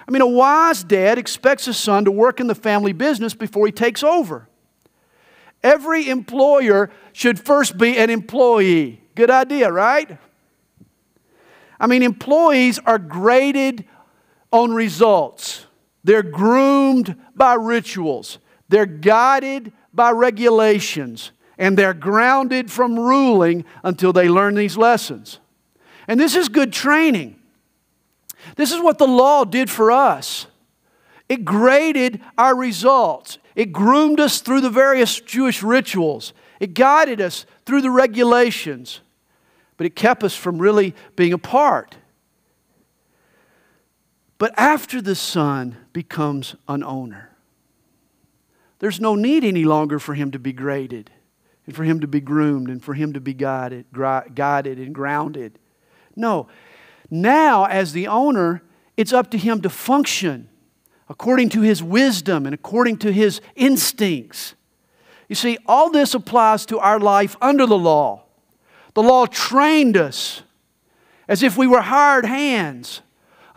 [0.08, 3.66] I mean, a wise dad expects his son to work in the family business before
[3.66, 4.48] he takes over.
[5.62, 9.02] Every employer should first be an employee.
[9.14, 10.18] Good idea, right?
[11.78, 13.84] I mean, employees are graded
[14.52, 15.66] on results,
[16.02, 24.28] they're groomed by rituals, they're guided by regulations, and they're grounded from ruling until they
[24.28, 25.38] learn these lessons.
[26.08, 27.36] And this is good training.
[28.56, 30.46] This is what the law did for us.
[31.28, 33.38] It graded our results.
[33.54, 36.32] It groomed us through the various Jewish rituals.
[36.58, 39.00] It guided us through the regulations.
[39.76, 41.96] But it kept us from really being apart.
[44.40, 47.36] But after the son becomes an owner,
[48.78, 51.10] there's no need any longer for him to be graded
[51.66, 55.58] and for him to be groomed and for him to be guided, guided and grounded.
[56.16, 56.48] No.
[57.10, 58.62] Now, as the owner,
[58.96, 60.48] it's up to him to function
[61.06, 64.54] according to his wisdom and according to his instincts.
[65.28, 68.22] You see, all this applies to our life under the law.
[68.94, 70.44] The law trained us
[71.28, 73.02] as if we were hired hands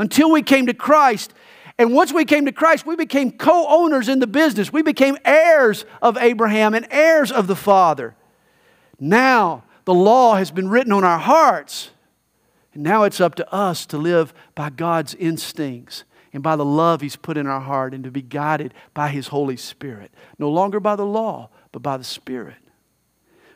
[0.04, 1.34] until we came to Christ.
[1.78, 4.74] And once we came to Christ, we became co owners in the business.
[4.74, 8.14] We became heirs of Abraham and heirs of the Father.
[9.00, 11.92] Now, the law has been written on our hearts.
[12.74, 17.00] And now it's up to us to live by God's instincts and by the love
[17.00, 20.12] He's put in our heart and to be guided by His Holy Spirit.
[20.38, 22.58] No longer by the law, but by the Spirit.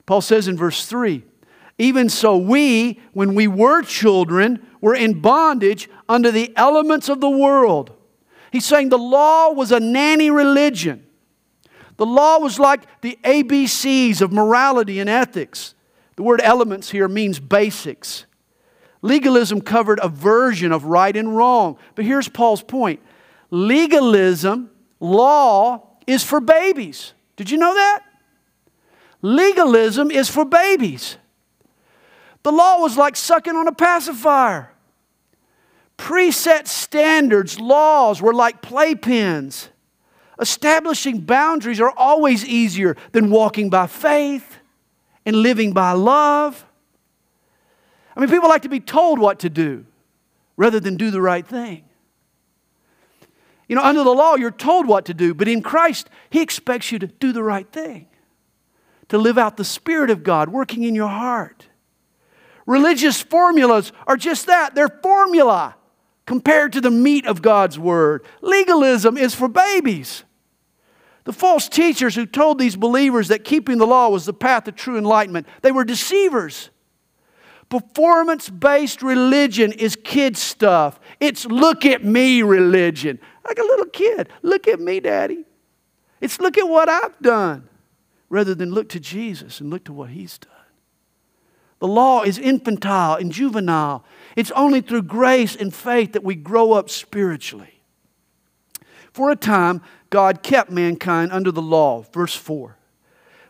[0.05, 1.25] Paul says in verse 3
[1.77, 7.29] Even so, we, when we were children, were in bondage under the elements of the
[7.29, 7.91] world.
[8.51, 11.05] He's saying the law was a nanny religion.
[11.97, 15.75] The law was like the ABCs of morality and ethics.
[16.15, 18.25] The word elements here means basics.
[19.01, 21.77] Legalism covered a version of right and wrong.
[21.95, 22.99] But here's Paul's point
[23.51, 27.13] legalism, law, is for babies.
[27.35, 28.01] Did you know that?
[29.21, 31.17] Legalism is for babies.
[32.47, 34.71] The law was like sucking on a pacifier.
[35.97, 39.67] Preset standards, laws were like playpens.
[40.39, 44.59] Establishing boundaries are always easier than walking by faith
[45.25, 46.65] and living by love.
[48.15, 49.85] I mean, people like to be told what to do
[50.55, 51.83] rather than do the right thing.
[53.67, 56.93] You know, under the law, you're told what to do, but in Christ, He expects
[56.93, 58.07] you to do the right thing,
[59.09, 61.67] to live out the Spirit of God working in your heart.
[62.67, 65.75] Religious formulas are just that they're formula
[66.27, 68.25] compared to the meat of God's Word.
[68.41, 70.23] Legalism is for babies.
[71.23, 74.71] The false teachers who told these believers that keeping the law was the path to
[74.71, 76.69] true enlightenment, they were deceivers.
[77.69, 80.99] Performance based religion is kid stuff.
[81.19, 83.19] It's look at me religion.
[83.45, 84.29] Like a little kid.
[84.41, 85.45] Look at me, daddy.
[86.19, 87.69] It's look at what I've done
[88.29, 90.56] rather than look to Jesus and look to what he's done.
[91.79, 94.03] The law is infantile and juvenile.
[94.35, 97.81] It's only through grace and faith that we grow up spiritually.
[99.11, 102.03] For a time, God kept mankind under the law.
[102.13, 102.77] Verse 4.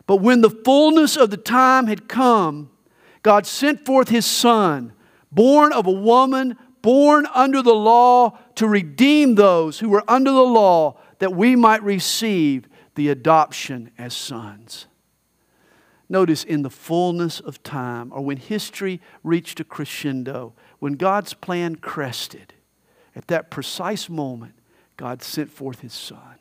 [0.06, 2.70] But when the fullness of the time had come,
[3.22, 4.92] God sent forth his Son,
[5.30, 10.40] born of a woman, born under the law, to redeem those who were under the
[10.40, 14.86] law, that we might receive the adoption as sons.
[16.08, 21.76] Notice in the fullness of time, or when history reached a crescendo, when God's plan
[21.76, 22.54] crested,
[23.14, 24.54] at that precise moment,
[24.96, 26.38] God sent forth his Son.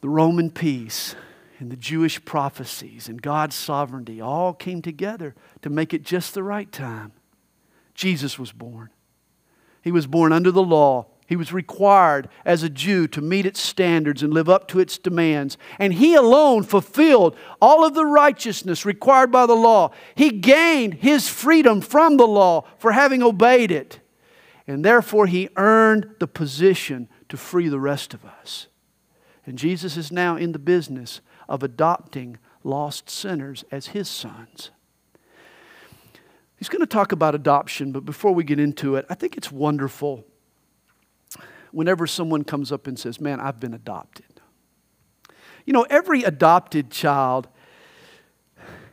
[0.00, 1.14] The Roman peace
[1.58, 6.42] and the Jewish prophecies and God's sovereignty all came together to make it just the
[6.42, 7.12] right time.
[7.94, 8.90] Jesus was born.
[9.82, 11.06] He was born under the law.
[11.26, 14.98] He was required as a Jew to meet its standards and live up to its
[14.98, 15.56] demands.
[15.78, 19.90] And he alone fulfilled all of the righteousness required by the law.
[20.14, 24.00] He gained his freedom from the law for having obeyed it.
[24.66, 28.66] And therefore, he earned the position to free the rest of us.
[29.46, 34.70] And Jesus is now in the business of adopting lost sinners as his sons.
[36.56, 39.52] He's going to talk about adoption, but before we get into it, I think it's
[39.52, 40.24] wonderful
[41.74, 44.40] whenever someone comes up and says, Man, I've been adopted.
[45.64, 47.48] You know, every adopted child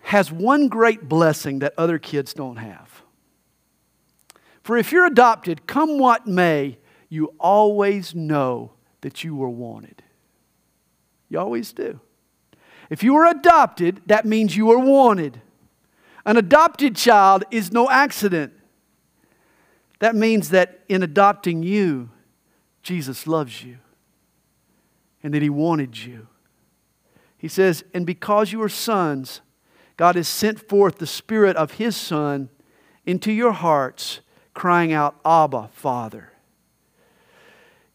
[0.04, 3.04] has one great blessing that other kids don't have.
[4.64, 6.78] For if you're adopted, come what may,
[7.10, 10.04] you always know that you were wanted.
[11.30, 12.00] You always do.
[12.90, 15.42] If you were adopted, that means you were wanted.
[16.26, 18.54] An adopted child is no accident.
[20.00, 22.10] That means that in adopting you,
[22.82, 23.78] Jesus loves you
[25.24, 26.28] and that He wanted you.
[27.38, 29.42] He says, And because you are sons,
[29.98, 32.50] God has sent forth the Spirit of His Son
[33.06, 34.22] into your hearts,
[34.54, 36.32] crying out, Abba, Father.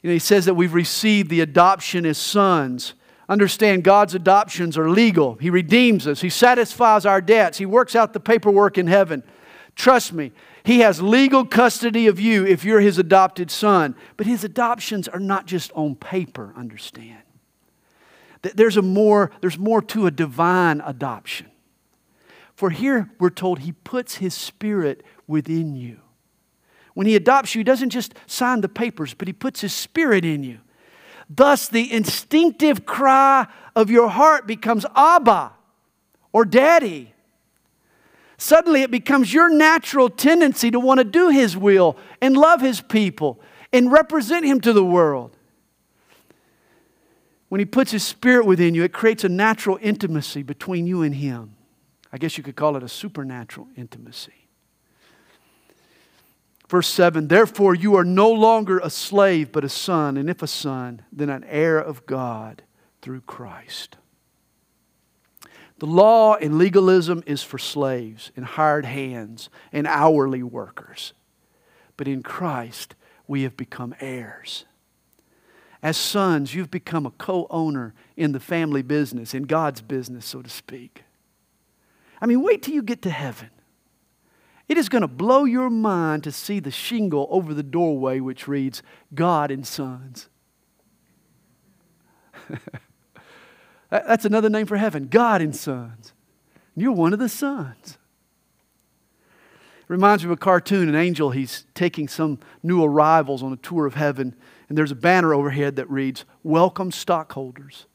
[0.03, 2.95] You know, He says that we've received the adoption as sons.
[3.29, 5.35] Understand God's adoptions are legal.
[5.35, 9.23] He redeems us, He satisfies our debts, He works out the paperwork in heaven.
[9.75, 10.33] Trust me,
[10.67, 13.95] He has legal custody of you if you're His adopted son.
[14.17, 17.23] But His adoptions are not just on paper, understand.
[18.43, 21.47] There's, a more, there's more to a divine adoption.
[22.57, 26.01] For here we're told He puts His Spirit within you.
[26.95, 30.25] When He adopts you, He doesn't just sign the papers, but He puts His Spirit
[30.25, 30.59] in you.
[31.31, 33.47] Thus, the instinctive cry
[33.77, 35.53] of your heart becomes Abba
[36.33, 37.13] or Daddy.
[38.39, 42.81] Suddenly, it becomes your natural tendency to want to do His will and love His
[42.81, 43.41] people
[43.73, 45.37] and represent Him to the world.
[47.49, 51.15] When He puts His Spirit within you, it creates a natural intimacy between you and
[51.15, 51.57] Him.
[52.13, 54.49] I guess you could call it a supernatural intimacy.
[56.69, 60.47] Verse 7 Therefore, you are no longer a slave, but a son, and if a
[60.47, 62.63] son, then an heir of God
[63.03, 63.97] through Christ.
[65.79, 71.13] The law and legalism is for slaves and hired hands and hourly workers.
[71.97, 72.95] But in Christ,
[73.27, 74.65] we have become heirs.
[75.83, 80.41] As sons, you've become a co owner in the family business, in God's business, so
[80.41, 81.05] to speak.
[82.21, 83.51] I mean, wait till you get to heaven.
[84.69, 88.49] It is going to blow your mind to see the shingle over the doorway which
[88.49, 88.83] reads,
[89.15, 90.29] God and Sons.
[93.91, 96.13] That's another name for heaven God and Sons.
[96.75, 97.97] You're one of the sons.
[99.89, 103.87] Reminds me of a cartoon, an angel, he's taking some new arrivals on a tour
[103.87, 104.35] of heaven,
[104.69, 107.87] and there's a banner overhead that reads, Welcome, stockholders.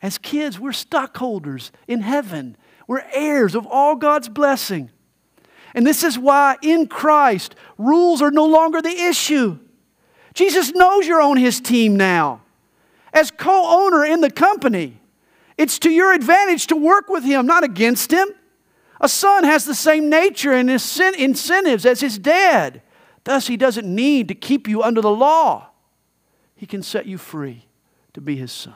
[0.00, 2.56] As kids, we're stockholders in heaven.
[2.88, 4.90] We're heirs of all God's blessing.
[5.74, 9.58] And this is why in Christ, rules are no longer the issue.
[10.34, 12.41] Jesus knows you're on his team now.
[13.12, 15.00] As co owner in the company,
[15.58, 18.28] it's to your advantage to work with him, not against him.
[19.00, 22.82] A son has the same nature and incentives as his dad.
[23.24, 25.70] Thus, he doesn't need to keep you under the law.
[26.54, 27.66] He can set you free
[28.14, 28.74] to be his son.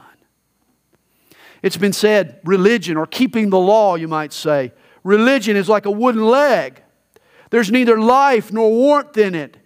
[1.63, 4.73] It's been said religion, or keeping the law, you might say,
[5.05, 6.83] religion is like a wooden leg.
[7.51, 9.57] There's neither life nor warmth in it.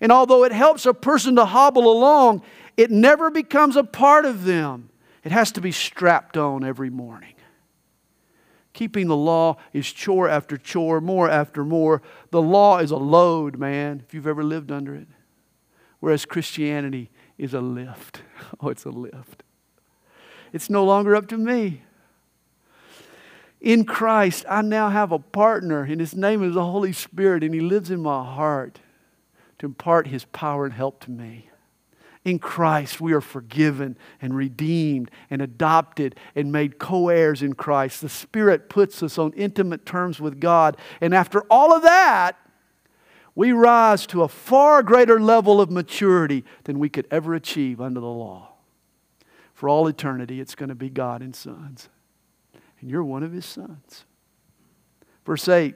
[0.00, 2.42] And although it helps a person to hobble along,
[2.80, 4.88] it never becomes a part of them.
[5.22, 7.34] It has to be strapped on every morning.
[8.72, 12.00] Keeping the law is chore after chore, more after more.
[12.30, 15.08] The law is a load, man, if you've ever lived under it.
[15.98, 18.22] Whereas Christianity is a lift.
[18.62, 19.42] Oh, it's a lift.
[20.50, 21.82] It's no longer up to me.
[23.60, 27.52] In Christ, I now have a partner, and his name is the Holy Spirit, and
[27.52, 28.80] he lives in my heart
[29.58, 31.49] to impart his power and help to me.
[32.24, 38.02] In Christ, we are forgiven and redeemed and adopted and made co heirs in Christ.
[38.02, 40.76] The Spirit puts us on intimate terms with God.
[41.00, 42.36] And after all of that,
[43.34, 48.00] we rise to a far greater level of maturity than we could ever achieve under
[48.00, 48.48] the law.
[49.54, 51.88] For all eternity, it's going to be God and sons.
[52.80, 54.04] And you're one of his sons.
[55.24, 55.74] Verse 8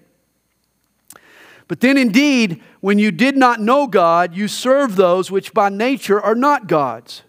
[1.66, 6.20] but then indeed, when you did not know God, you served those which by nature
[6.20, 7.22] are not God's.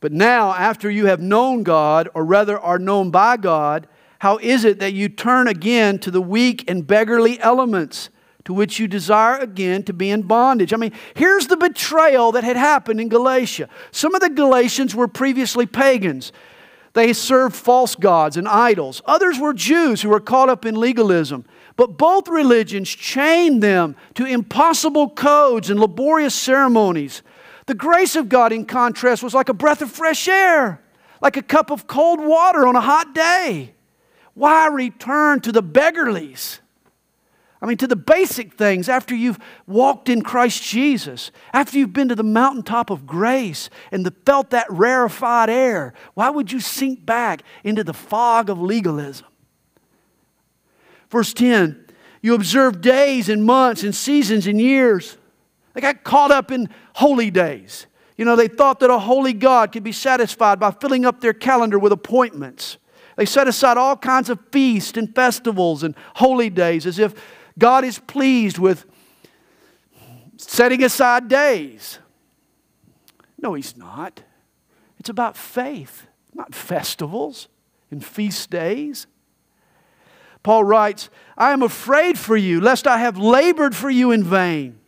[0.00, 3.86] But now, after you have known God, or rather are known by God,
[4.18, 8.10] how is it that you turn again to the weak and beggarly elements
[8.44, 10.72] to which you desire again to be in bondage?
[10.72, 13.68] I mean, here's the betrayal that had happened in Galatia.
[13.92, 16.32] Some of the Galatians were previously pagans.
[16.94, 19.02] They served false gods and idols.
[19.06, 21.44] Others were Jews who were caught up in legalism.
[21.76, 27.22] But both religions chained them to impossible codes and laborious ceremonies.
[27.66, 30.82] The grace of God, in contrast, was like a breath of fresh air,
[31.20, 33.74] like a cup of cold water on a hot day.
[34.34, 36.58] Why return to the beggarlies?
[37.62, 42.08] I mean, to the basic things after you've walked in Christ Jesus, after you've been
[42.08, 45.94] to the mountaintop of grace and the, felt that rarefied air.
[46.14, 49.26] Why would you sink back into the fog of legalism?
[51.12, 51.84] Verse 10
[52.22, 55.18] You observe days and months and seasons and years.
[55.74, 57.86] They got caught up in holy days.
[58.16, 61.32] You know, they thought that a holy God could be satisfied by filling up their
[61.32, 62.78] calendar with appointments.
[63.16, 67.14] They set aside all kinds of feasts and festivals and holy days as if
[67.58, 68.86] God is pleased with
[70.36, 71.98] setting aside days.
[73.38, 74.22] No, He's not.
[74.98, 77.48] It's about faith, not festivals
[77.90, 79.06] and feast days.
[80.42, 84.78] Paul writes, I am afraid for you, lest I have labored for you in vain.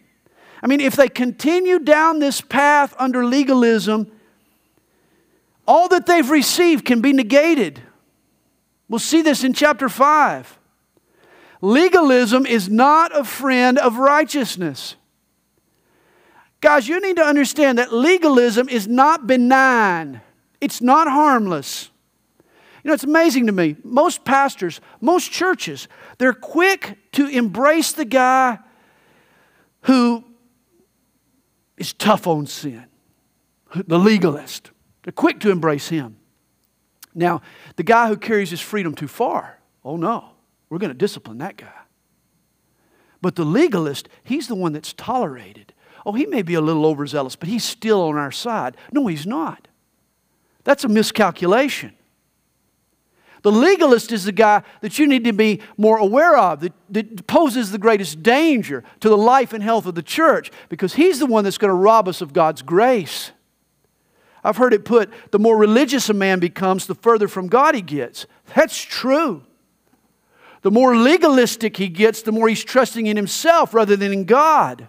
[0.63, 4.11] I mean, if they continue down this path under legalism,
[5.67, 7.83] all that they've received can be negated.
[8.89, 10.59] We'll see this in chapter 5.
[11.61, 14.97] Legalism is not a friend of righteousness.
[16.61, 20.21] Guys, you need to understand that legalism is not benign,
[20.61, 21.91] it's not harmless.
[22.85, 23.77] You know, it's amazing to me.
[23.83, 28.59] Most pastors, most churches, they're quick to embrace the guy
[29.83, 30.23] who
[31.79, 32.85] is tough on sin,
[33.75, 34.71] the legalist.
[35.03, 36.19] They're quick to embrace him.
[37.15, 37.41] Now,
[37.77, 40.33] the guy who carries his freedom too far, oh no,
[40.69, 41.73] we're going to discipline that guy.
[43.23, 45.73] But the legalist, he's the one that's tolerated.
[46.05, 48.77] Oh, he may be a little overzealous, but he's still on our side.
[48.93, 49.69] No, he's not.
[50.65, 51.95] That's a miscalculation.
[53.45, 57.27] The legalist is the guy that you need to be more aware of, that, that,
[57.27, 61.27] poses the greatest danger to the life and health of the church, because he's the
[61.27, 63.33] one that's going to rob us of God's grace.
[64.43, 67.83] I've heard it put the more religious a man becomes, the further from God he
[67.83, 68.25] gets.
[68.55, 69.43] That's true.
[70.63, 74.89] The more legalistic he gets, the more he's trusting in himself rather than in God.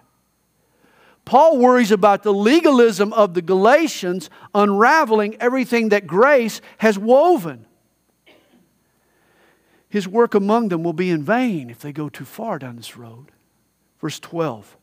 [1.26, 7.66] Paul worries about the legalism of the Galatians unraveling everything that grace has woven
[9.96, 12.98] his work among them will be in vain if they go too far down this
[12.98, 13.32] road.
[14.02, 14.76] Verse 12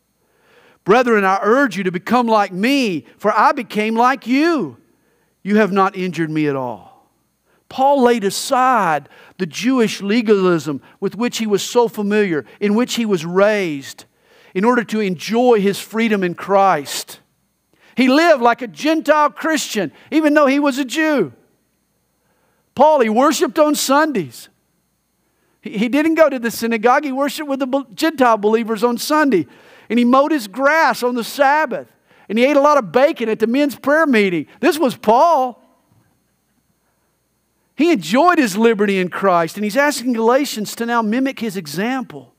[0.84, 4.78] Brethren, I urge you to become like me, for I became like you.
[5.42, 7.10] You have not injured me at all.
[7.68, 13.04] Paul laid aside the Jewish legalism with which he was so familiar, in which he
[13.04, 14.06] was raised,
[14.54, 17.20] in order to enjoy his freedom in Christ.
[17.98, 21.34] He lived like a Gentile Christian, even though he was a Jew.
[22.74, 24.48] Paul, he worshiped on Sundays.
[25.62, 27.04] He didn't go to the synagogue.
[27.04, 29.46] He worshiped with the Gentile believers on Sunday.
[29.88, 31.88] And he mowed his grass on the Sabbath.
[32.28, 34.48] And he ate a lot of bacon at the men's prayer meeting.
[34.60, 35.62] This was Paul.
[37.76, 39.56] He enjoyed his liberty in Christ.
[39.56, 42.34] And he's asking Galatians to now mimic his example.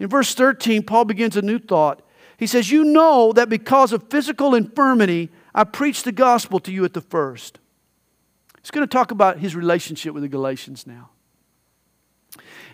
[0.00, 2.02] In verse 13, Paul begins a new thought.
[2.38, 6.84] He says, You know that because of physical infirmity, I preached the gospel to you
[6.84, 7.60] at the first.
[8.60, 11.11] He's going to talk about his relationship with the Galatians now.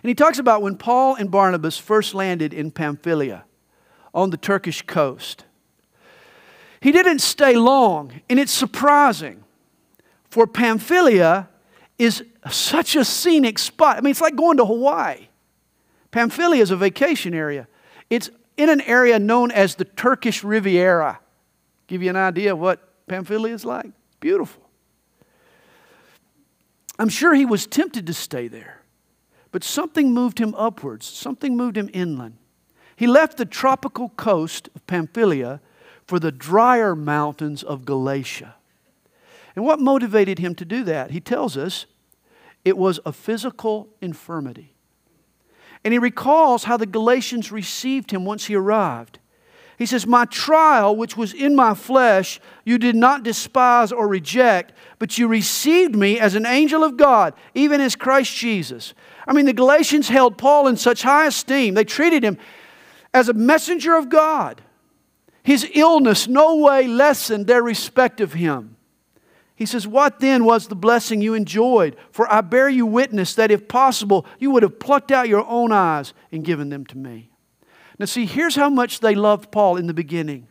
[0.01, 3.43] And he talks about when Paul and Barnabas first landed in Pamphylia
[4.13, 5.45] on the Turkish coast.
[6.81, 9.43] He didn't stay long, and it's surprising,
[10.29, 11.49] for Pamphylia
[11.97, 13.97] is such a scenic spot.
[13.97, 15.27] I mean, it's like going to Hawaii.
[16.11, 17.67] Pamphylia is a vacation area.
[18.09, 21.19] It's in an area known as the Turkish Riviera.
[21.87, 23.91] Give you an idea of what Pamphylia is like.
[24.19, 24.63] Beautiful.
[26.97, 28.78] I'm sure he was tempted to stay there.
[29.51, 32.37] But something moved him upwards, something moved him inland.
[32.95, 35.61] He left the tropical coast of Pamphylia
[36.05, 38.55] for the drier mountains of Galatia.
[39.55, 41.11] And what motivated him to do that?
[41.11, 41.85] He tells us
[42.65, 44.73] it was a physical infirmity.
[45.83, 49.18] And he recalls how the Galatians received him once he arrived.
[49.79, 54.73] He says, My trial, which was in my flesh, you did not despise or reject,
[54.99, 58.93] but you received me as an angel of God, even as Christ Jesus.
[59.25, 61.75] I mean, the Galatians held Paul in such high esteem.
[61.75, 62.37] They treated him
[63.13, 64.61] as a messenger of God.
[65.43, 68.75] His illness no way lessened their respect of him.
[69.55, 71.95] He says, What then was the blessing you enjoyed?
[72.11, 75.71] For I bear you witness that if possible, you would have plucked out your own
[75.71, 77.28] eyes and given them to me.
[77.99, 80.47] Now, see, here's how much they loved Paul in the beginning.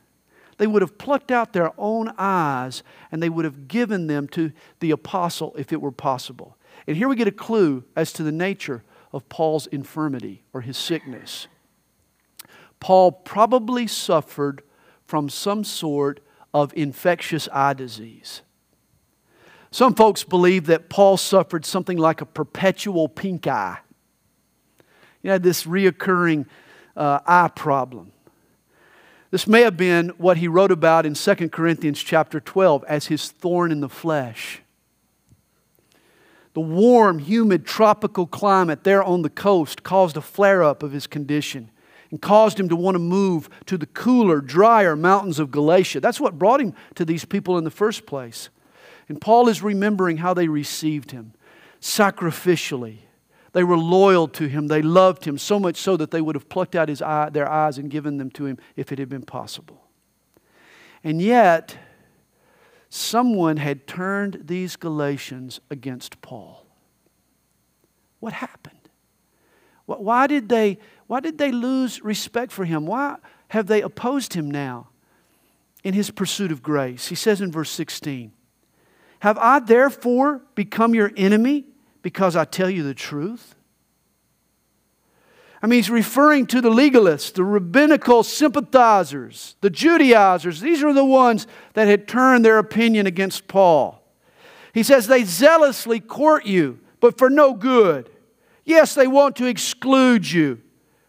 [0.59, 4.53] They would have plucked out their own eyes and they would have given them to
[4.80, 6.57] the apostle if it were possible.
[6.86, 10.76] And here we get a clue as to the nature of Paul's infirmity or his
[10.76, 11.46] sickness.
[12.80, 14.62] Paul probably suffered
[15.07, 16.20] from some sort
[16.53, 18.42] of infectious eye disease.
[19.70, 23.78] Some folks believe that Paul suffered something like a perpetual pink eye.
[25.22, 26.46] He had this reoccurring
[26.99, 28.12] uh, eye problem.
[29.30, 33.30] This may have been what he wrote about in 2 Corinthians chapter 12 as his
[33.30, 34.62] thorn in the flesh.
[36.55, 41.07] The warm, humid, tropical climate there on the coast caused a flare up of his
[41.07, 41.70] condition
[42.11, 46.01] and caused him to want to move to the cooler, drier mountains of Galatia.
[46.01, 48.49] That's what brought him to these people in the first place.
[49.09, 51.34] And Paul is remembering how they received him
[51.80, 52.99] sacrificially.
[53.59, 54.69] They were loyal to him.
[54.69, 57.51] They loved him so much so that they would have plucked out his eye, their
[57.51, 59.83] eyes and given them to him if it had been possible.
[61.03, 61.77] And yet,
[62.89, 66.67] someone had turned these Galatians against Paul.
[68.21, 68.89] What happened?
[69.87, 70.79] Why did they,
[71.09, 72.87] why did they lose respect for him?
[72.87, 73.17] Why
[73.49, 74.91] have they opposed him now
[75.83, 77.09] in his pursuit of grace?
[77.09, 78.31] He says in verse 16,
[79.19, 81.65] have I therefore become your enemy
[82.03, 83.55] because I tell you the truth?
[85.61, 90.61] I mean, he's referring to the legalists, the rabbinical sympathizers, the Judaizers.
[90.61, 94.03] These are the ones that had turned their opinion against Paul.
[94.72, 98.09] He says they zealously court you, but for no good.
[98.64, 100.61] Yes, they want to exclude you,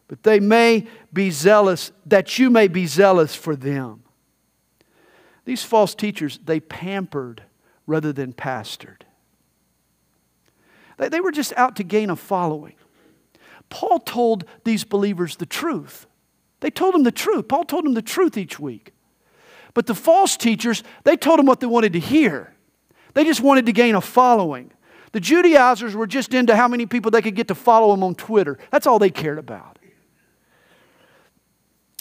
[0.07, 4.03] but they may be zealous, that you may be zealous for them.
[5.45, 7.43] These false teachers, they pampered
[7.85, 9.01] rather than pastored.
[10.99, 12.75] They, were just out to gain a following.
[13.69, 16.05] Paul told these believers the truth.
[16.59, 17.47] They told them the truth.
[17.47, 18.91] Paul told them the truth each week.
[19.73, 22.53] But the false teachers, they told them what they wanted to hear.
[23.13, 24.71] They just wanted to gain a following.
[25.11, 28.15] The Judaizers were just into how many people they could get to follow them on
[28.15, 28.57] Twitter.
[28.71, 29.79] That's all they cared about.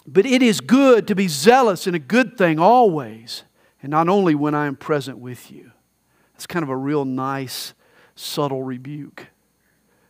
[0.07, 3.45] But it is good to be zealous in a good thing always,
[3.83, 5.73] and not only when I am present with you.
[6.35, 7.75] It's kind of a real nice,
[8.19, 9.29] subtle rebuke.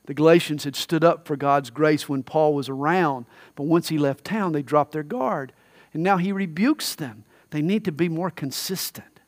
[0.06, 3.98] The Galatians had stood up for God's grace when Paul was around, but once he
[3.98, 5.52] left town, they dropped their guard.
[5.92, 7.24] And now he rebukes them.
[7.50, 9.20] They need to be more consistent.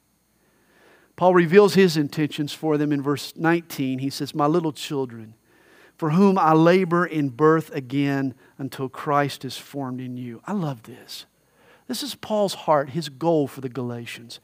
[1.16, 3.98] Paul reveals his intentions for them in verse 19.
[3.98, 5.34] He says, My little children,
[5.98, 10.40] for whom I labor in birth again until Christ is formed in you.
[10.46, 11.26] I love this.
[11.88, 14.40] This is Paul's heart, his goal for the Galatians.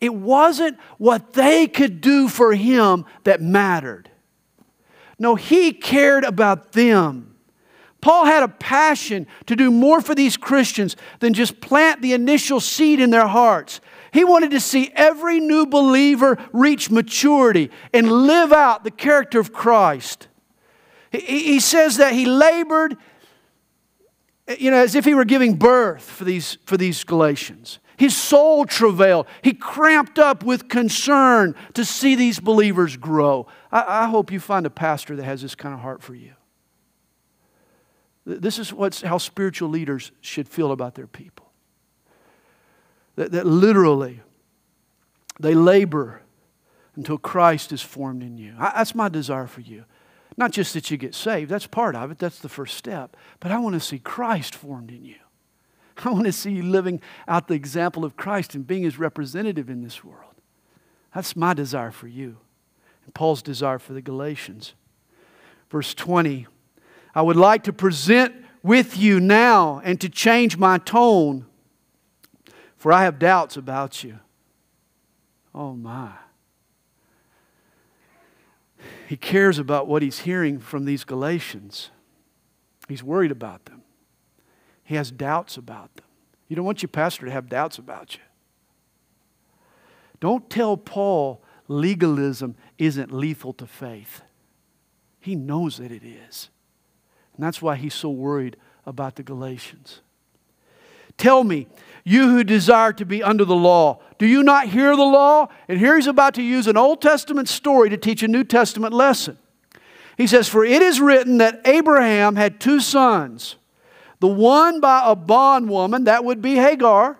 [0.00, 4.10] It wasn't what they could do for him that mattered.
[5.18, 7.36] No, he cared about them.
[8.00, 12.60] Paul had a passion to do more for these Christians than just plant the initial
[12.60, 13.80] seed in their hearts.
[14.12, 19.52] He wanted to see every new believer reach maturity and live out the character of
[19.52, 20.28] Christ.
[21.10, 22.96] He, says that he labored,
[24.58, 27.78] you know, as if he were giving birth for these, for these Galatians.
[27.96, 29.26] His soul travailed.
[29.42, 33.46] He cramped up with concern to see these believers grow.
[33.72, 36.32] I, I, hope you find a pastor that has this kind of heart for you.
[38.26, 41.50] This is what's, how spiritual leaders should feel about their people.
[43.14, 44.20] That, that literally,
[45.40, 46.22] they labor
[46.96, 48.54] until Christ is formed in you.
[48.58, 49.84] I, that's my desire for you.
[50.36, 53.16] Not just that you get saved, that's part of it, that's the first step.
[53.40, 55.16] But I want to see Christ formed in you.
[56.04, 59.70] I want to see you living out the example of Christ and being his representative
[59.70, 60.34] in this world.
[61.14, 62.36] That's my desire for you.
[63.04, 64.74] And Paul's desire for the Galatians.
[65.70, 66.46] Verse 20
[67.14, 71.46] I would like to present with you now and to change my tone,
[72.76, 74.18] for I have doubts about you.
[75.54, 76.12] Oh, my.
[79.08, 81.90] He cares about what he's hearing from these Galatians.
[82.86, 83.82] He's worried about them.
[84.86, 86.06] He has doubts about them.
[86.48, 88.20] You don't want your pastor to have doubts about you.
[90.20, 94.22] Don't tell Paul legalism isn't lethal to faith.
[95.20, 96.50] He knows that it is.
[97.36, 98.56] And that's why he's so worried
[98.86, 100.02] about the Galatians.
[101.18, 101.66] Tell me,
[102.04, 105.48] you who desire to be under the law, do you not hear the law?
[105.66, 108.94] And here he's about to use an Old Testament story to teach a New Testament
[108.94, 109.36] lesson.
[110.16, 113.56] He says, For it is written that Abraham had two sons,
[114.20, 117.18] the one by a bondwoman, that would be Hagar,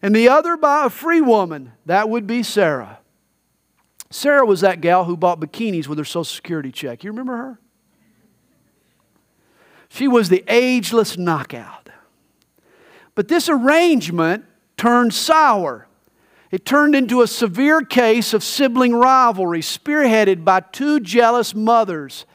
[0.00, 2.98] and the other by a free woman, that would be Sarah.
[4.10, 7.02] Sarah was that gal who bought bikinis with her Social Security check.
[7.02, 7.58] You remember her?
[9.88, 11.90] She was the ageless knockout.
[13.14, 14.44] But this arrangement
[14.76, 15.86] turned sour.
[16.50, 22.26] It turned into a severe case of sibling rivalry, spearheaded by two jealous mothers.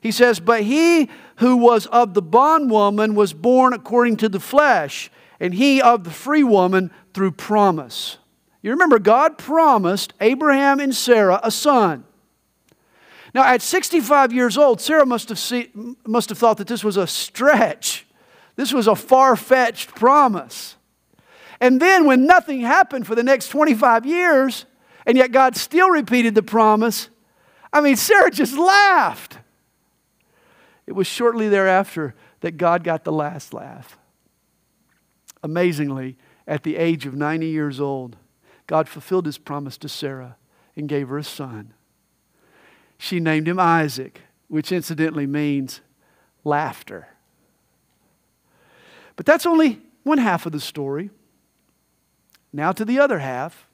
[0.00, 1.08] He says, But he
[1.40, 5.10] who was of the bondwoman was born according to the flesh,
[5.40, 8.18] and he of the free woman through promise.
[8.60, 12.04] You remember, God promised Abraham and Sarah a son.
[13.32, 15.70] Now, at 65 years old, Sarah must have, see,
[16.06, 18.06] must have thought that this was a stretch.
[18.56, 20.76] This was a far fetched promise.
[21.58, 24.66] And then, when nothing happened for the next 25 years,
[25.06, 27.08] and yet God still repeated the promise,
[27.72, 29.38] I mean, Sarah just laughed.
[30.90, 33.96] It was shortly thereafter that God got the last laugh.
[35.40, 36.16] Amazingly,
[36.48, 38.16] at the age of 90 years old,
[38.66, 40.34] God fulfilled his promise to Sarah
[40.74, 41.74] and gave her a son.
[42.98, 45.80] She named him Isaac, which incidentally means
[46.42, 47.06] laughter.
[49.14, 51.10] But that's only one half of the story.
[52.52, 53.68] Now to the other half.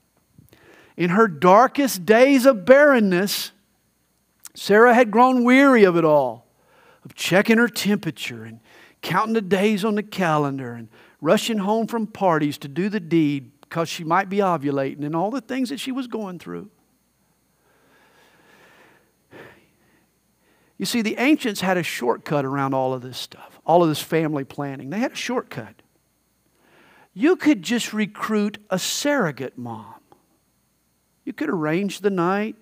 [0.99, 3.53] In her darkest days of barrenness,
[4.53, 6.46] Sarah had grown weary of it all,
[7.07, 8.59] of checking her temperature and
[9.01, 10.89] counting the days on the calendar and
[11.21, 15.31] rushing home from parties to do the deed because she might be ovulating and all
[15.31, 16.69] the things that she was going through.
[20.79, 24.03] You see, the ancients had a shortcut around all of this stuff, all of this
[24.03, 24.91] family planning.
[24.91, 25.83] They had a shortcut.
[27.15, 29.95] You could just recruit a surrogate mom.
[31.25, 32.57] You could arrange the night,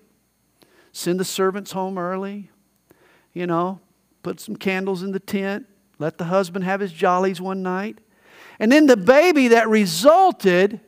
[0.91, 2.51] send the servants home early,
[3.33, 3.79] you know,
[4.25, 5.67] put some candles in the tent,
[5.99, 7.99] let the husband have his jollies one night.
[8.57, 10.79] And then the baby that resulted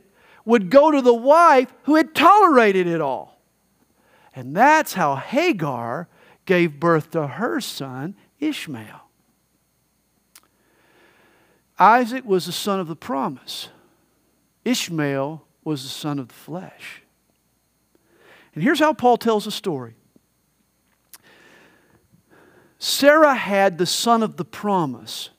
[0.43, 3.39] would go to the wife who had tolerated it all.
[4.33, 6.07] And that's how Hagar
[6.45, 9.01] gave birth to her son, Ishmael.
[11.77, 13.69] Isaac was the son of the promise,
[14.65, 17.03] Ishmael was the son of the flesh.
[18.55, 19.93] And here's how Paul tells the story
[22.79, 25.29] Sarah had the son of the promise.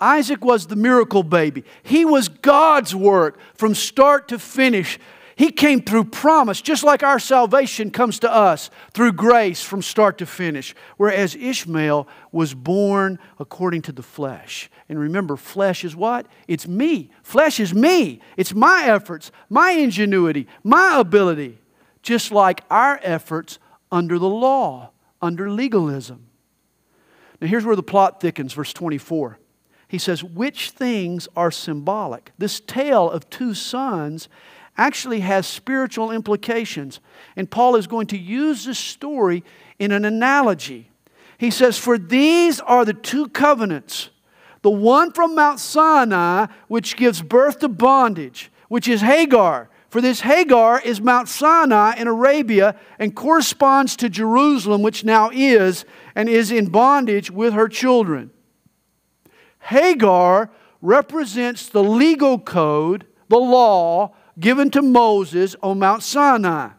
[0.00, 1.64] Isaac was the miracle baby.
[1.82, 4.98] He was God's work from start to finish.
[5.36, 10.18] He came through promise, just like our salvation comes to us through grace from start
[10.18, 10.74] to finish.
[10.96, 14.70] Whereas Ishmael was born according to the flesh.
[14.88, 16.26] And remember, flesh is what?
[16.48, 17.10] It's me.
[17.22, 18.20] Flesh is me.
[18.36, 21.58] It's my efforts, my ingenuity, my ability.
[22.02, 23.58] Just like our efforts
[23.92, 24.90] under the law,
[25.20, 26.26] under legalism.
[27.40, 29.38] Now, here's where the plot thickens, verse 24.
[29.88, 32.32] He says, Which things are symbolic?
[32.38, 34.28] This tale of two sons
[34.76, 37.00] actually has spiritual implications.
[37.36, 39.42] And Paul is going to use this story
[39.78, 40.90] in an analogy.
[41.38, 44.10] He says, For these are the two covenants
[44.62, 49.69] the one from Mount Sinai, which gives birth to bondage, which is Hagar.
[49.90, 55.84] For this Hagar is Mount Sinai in Arabia and corresponds to Jerusalem, which now is,
[56.14, 58.30] and is in bondage with her children.
[59.58, 66.70] Hagar represents the legal code, the law given to Moses on Mount Sinai.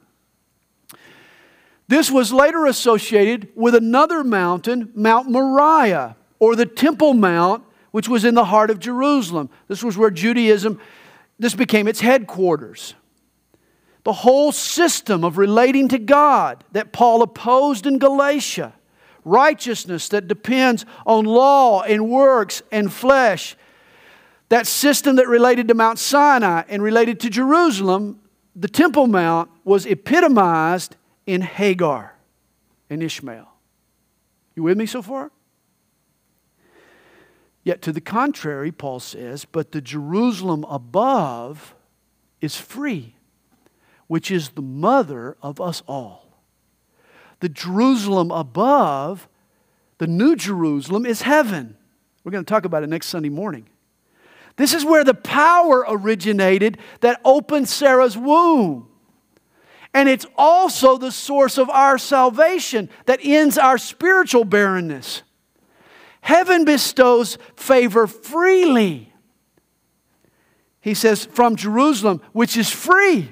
[1.89, 8.23] This was later associated with another mountain, Mount Moriah, or the Temple Mount, which was
[8.23, 9.49] in the heart of Jerusalem.
[9.67, 10.79] This was where Judaism,
[11.37, 12.95] this became its headquarters.
[14.03, 18.73] The whole system of relating to God that Paul opposed in Galatia,
[19.23, 23.55] righteousness that depends on law and works and flesh,
[24.49, 28.19] that system that related to Mount Sinai and related to Jerusalem,
[28.55, 30.95] the Temple Mount, was epitomized
[31.25, 32.15] in Hagar
[32.89, 33.47] and Ishmael.
[34.55, 35.31] You with me so far?
[37.63, 41.75] Yet to the contrary, Paul says, but the Jerusalem above
[42.41, 43.15] is free,
[44.11, 46.37] which is the mother of us all.
[47.39, 49.29] The Jerusalem above,
[49.99, 51.77] the new Jerusalem, is heaven.
[52.25, 53.69] We're going to talk about it next Sunday morning.
[54.57, 58.89] This is where the power originated that opened Sarah's womb.
[59.93, 65.21] And it's also the source of our salvation that ends our spiritual barrenness.
[66.19, 69.13] Heaven bestows favor freely.
[70.81, 73.31] He says, from Jerusalem, which is free.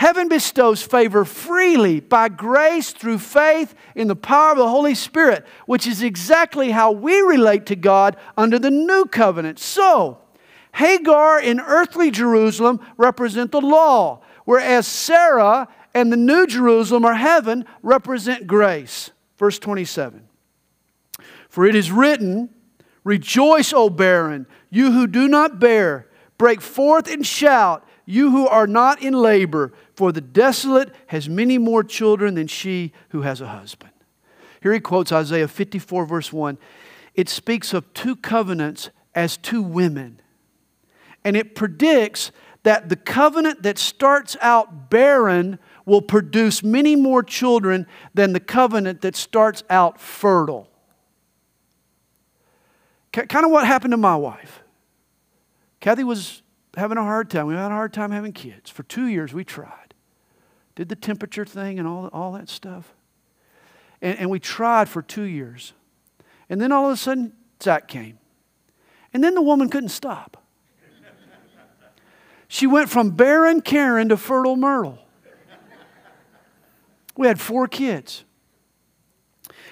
[0.00, 5.44] Heaven bestows favor freely by grace through faith in the power of the Holy Spirit,
[5.66, 9.58] which is exactly how we relate to God under the new covenant.
[9.58, 10.16] So,
[10.72, 17.66] Hagar in earthly Jerusalem represent the law, whereas Sarah and the new Jerusalem or heaven
[17.82, 19.10] represent grace.
[19.36, 20.26] Verse 27.
[21.50, 22.48] For it is written,
[23.04, 26.06] Rejoice, O barren, you who do not bear.
[26.38, 31.58] Break forth and shout, you who are not in labor, for the desolate has many
[31.58, 33.92] more children than she who has a husband.
[34.62, 36.56] Here he quotes Isaiah 54, verse 1.
[37.14, 40.22] It speaks of two covenants as two women.
[41.22, 42.32] And it predicts
[42.62, 49.02] that the covenant that starts out barren will produce many more children than the covenant
[49.02, 50.70] that starts out fertile
[53.12, 54.62] kind of what happened to my wife.
[55.80, 56.40] Kathy was
[56.74, 57.48] having a hard time.
[57.48, 58.70] We had a hard time having kids.
[58.70, 59.79] For two years, we tried.
[60.74, 62.94] Did the temperature thing and all, all that stuff.
[64.00, 65.72] And, and we tried for two years.
[66.48, 68.18] And then all of a sudden, Zach came.
[69.12, 70.36] And then the woman couldn't stop.
[72.48, 74.98] She went from barren Karen to fertile Myrtle.
[77.16, 78.24] We had four kids.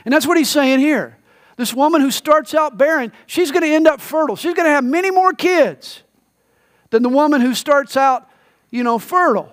[0.04, 1.18] And that's what he's saying here.
[1.56, 4.36] This woman who starts out barren, she's going to end up fertile.
[4.36, 6.04] She's going to have many more kids
[6.90, 8.30] than the woman who starts out,
[8.70, 9.52] you know, fertile.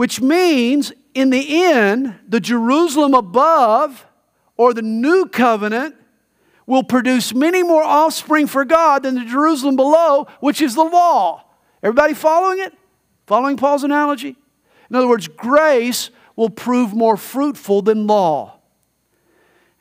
[0.00, 4.06] Which means, in the end, the Jerusalem above
[4.56, 5.94] or the new covenant
[6.64, 11.44] will produce many more offspring for God than the Jerusalem below, which is the law.
[11.82, 12.72] Everybody following it?
[13.26, 14.38] Following Paul's analogy?
[14.88, 18.58] In other words, grace will prove more fruitful than law.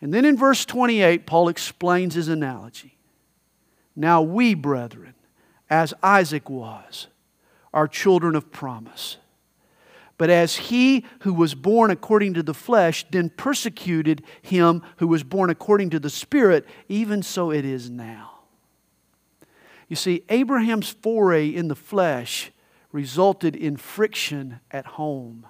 [0.01, 2.97] And then in verse 28, Paul explains his analogy.
[3.95, 5.13] Now we, brethren,
[5.69, 7.07] as Isaac was,
[7.73, 9.15] are children of promise.
[10.19, 15.23] But as he who was born according to the flesh then persecuted him who was
[15.23, 18.41] born according to the Spirit, even so it is now.
[19.87, 22.51] You see, Abraham's foray in the flesh
[22.91, 25.47] resulted in friction at home.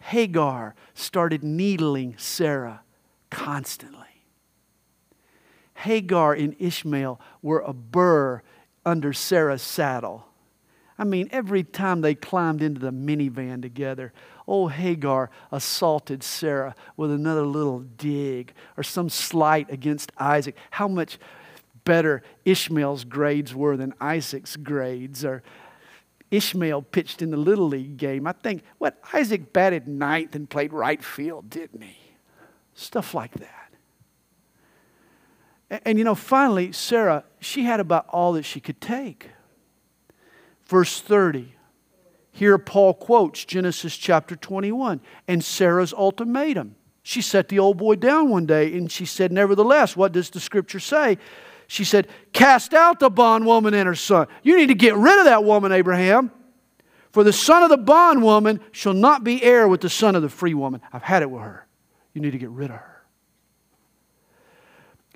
[0.00, 2.82] Hagar started needling Sarah
[3.30, 4.00] constantly.
[5.76, 8.42] Hagar and Ishmael were a burr
[8.84, 10.26] under Sarah's saddle.
[10.98, 14.12] I mean, every time they climbed into the minivan together,
[14.46, 20.56] old Hagar assaulted Sarah with another little dig or some slight against Isaac.
[20.70, 21.18] How much
[21.84, 25.42] better Ishmael's grades were than Isaac's grades, or
[26.30, 28.26] Ishmael pitched in the Little League game.
[28.26, 31.96] I think, what, Isaac batted ninth and played right field, didn't he?
[32.74, 33.72] Stuff like that.
[35.70, 39.30] And, and, you know, finally, Sarah, she had about all that she could take.
[40.66, 41.54] Verse 30.
[42.32, 46.76] Here Paul quotes Genesis chapter 21 and Sarah's ultimatum.
[47.02, 50.40] She set the old boy down one day and she said, Nevertheless, what does the
[50.40, 51.18] scripture say?
[51.66, 54.26] She said, Cast out the bondwoman and her son.
[54.42, 56.30] You need to get rid of that woman, Abraham.
[57.10, 60.28] For the son of the bondwoman shall not be heir with the son of the
[60.28, 60.82] free woman.
[60.92, 61.66] I've had it with her.
[62.12, 63.04] You need to get rid of her.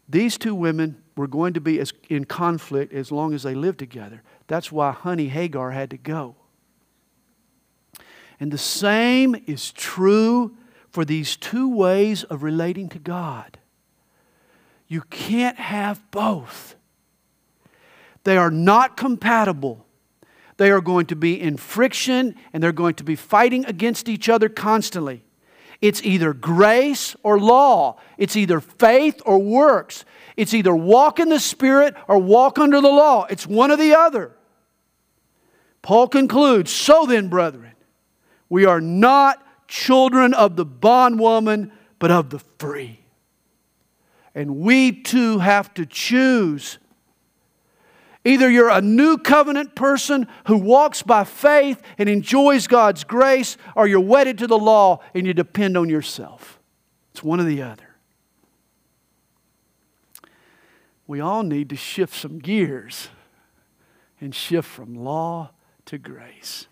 [0.08, 3.78] These two women were going to be as, in conflict as long as they lived
[3.78, 4.22] together.
[4.46, 6.34] That's why honey Hagar had to go.
[8.40, 10.56] And the same is true
[10.88, 13.58] for these two ways of relating to God.
[14.88, 16.74] You can't have both.
[18.24, 19.84] They are not compatible.
[20.56, 24.30] They are going to be in friction and they're going to be fighting against each
[24.30, 25.22] other constantly.
[25.82, 27.98] It's either grace or law.
[28.16, 30.06] It's either faith or works.
[30.36, 33.26] It's either walk in the Spirit or walk under the law.
[33.30, 34.32] It's one or the other.
[35.82, 37.72] Paul concludes So then, brethren,
[38.48, 43.00] we are not children of the bondwoman, but of the free.
[44.34, 46.78] And we too have to choose
[48.24, 53.86] Either you're a new covenant person who walks by faith and enjoys God's grace, or
[53.86, 56.60] you're wedded to the law and you depend on yourself.
[57.12, 57.89] It's one or the other.
[61.10, 63.08] We all need to shift some gears
[64.20, 65.50] and shift from law
[65.86, 66.68] to grace.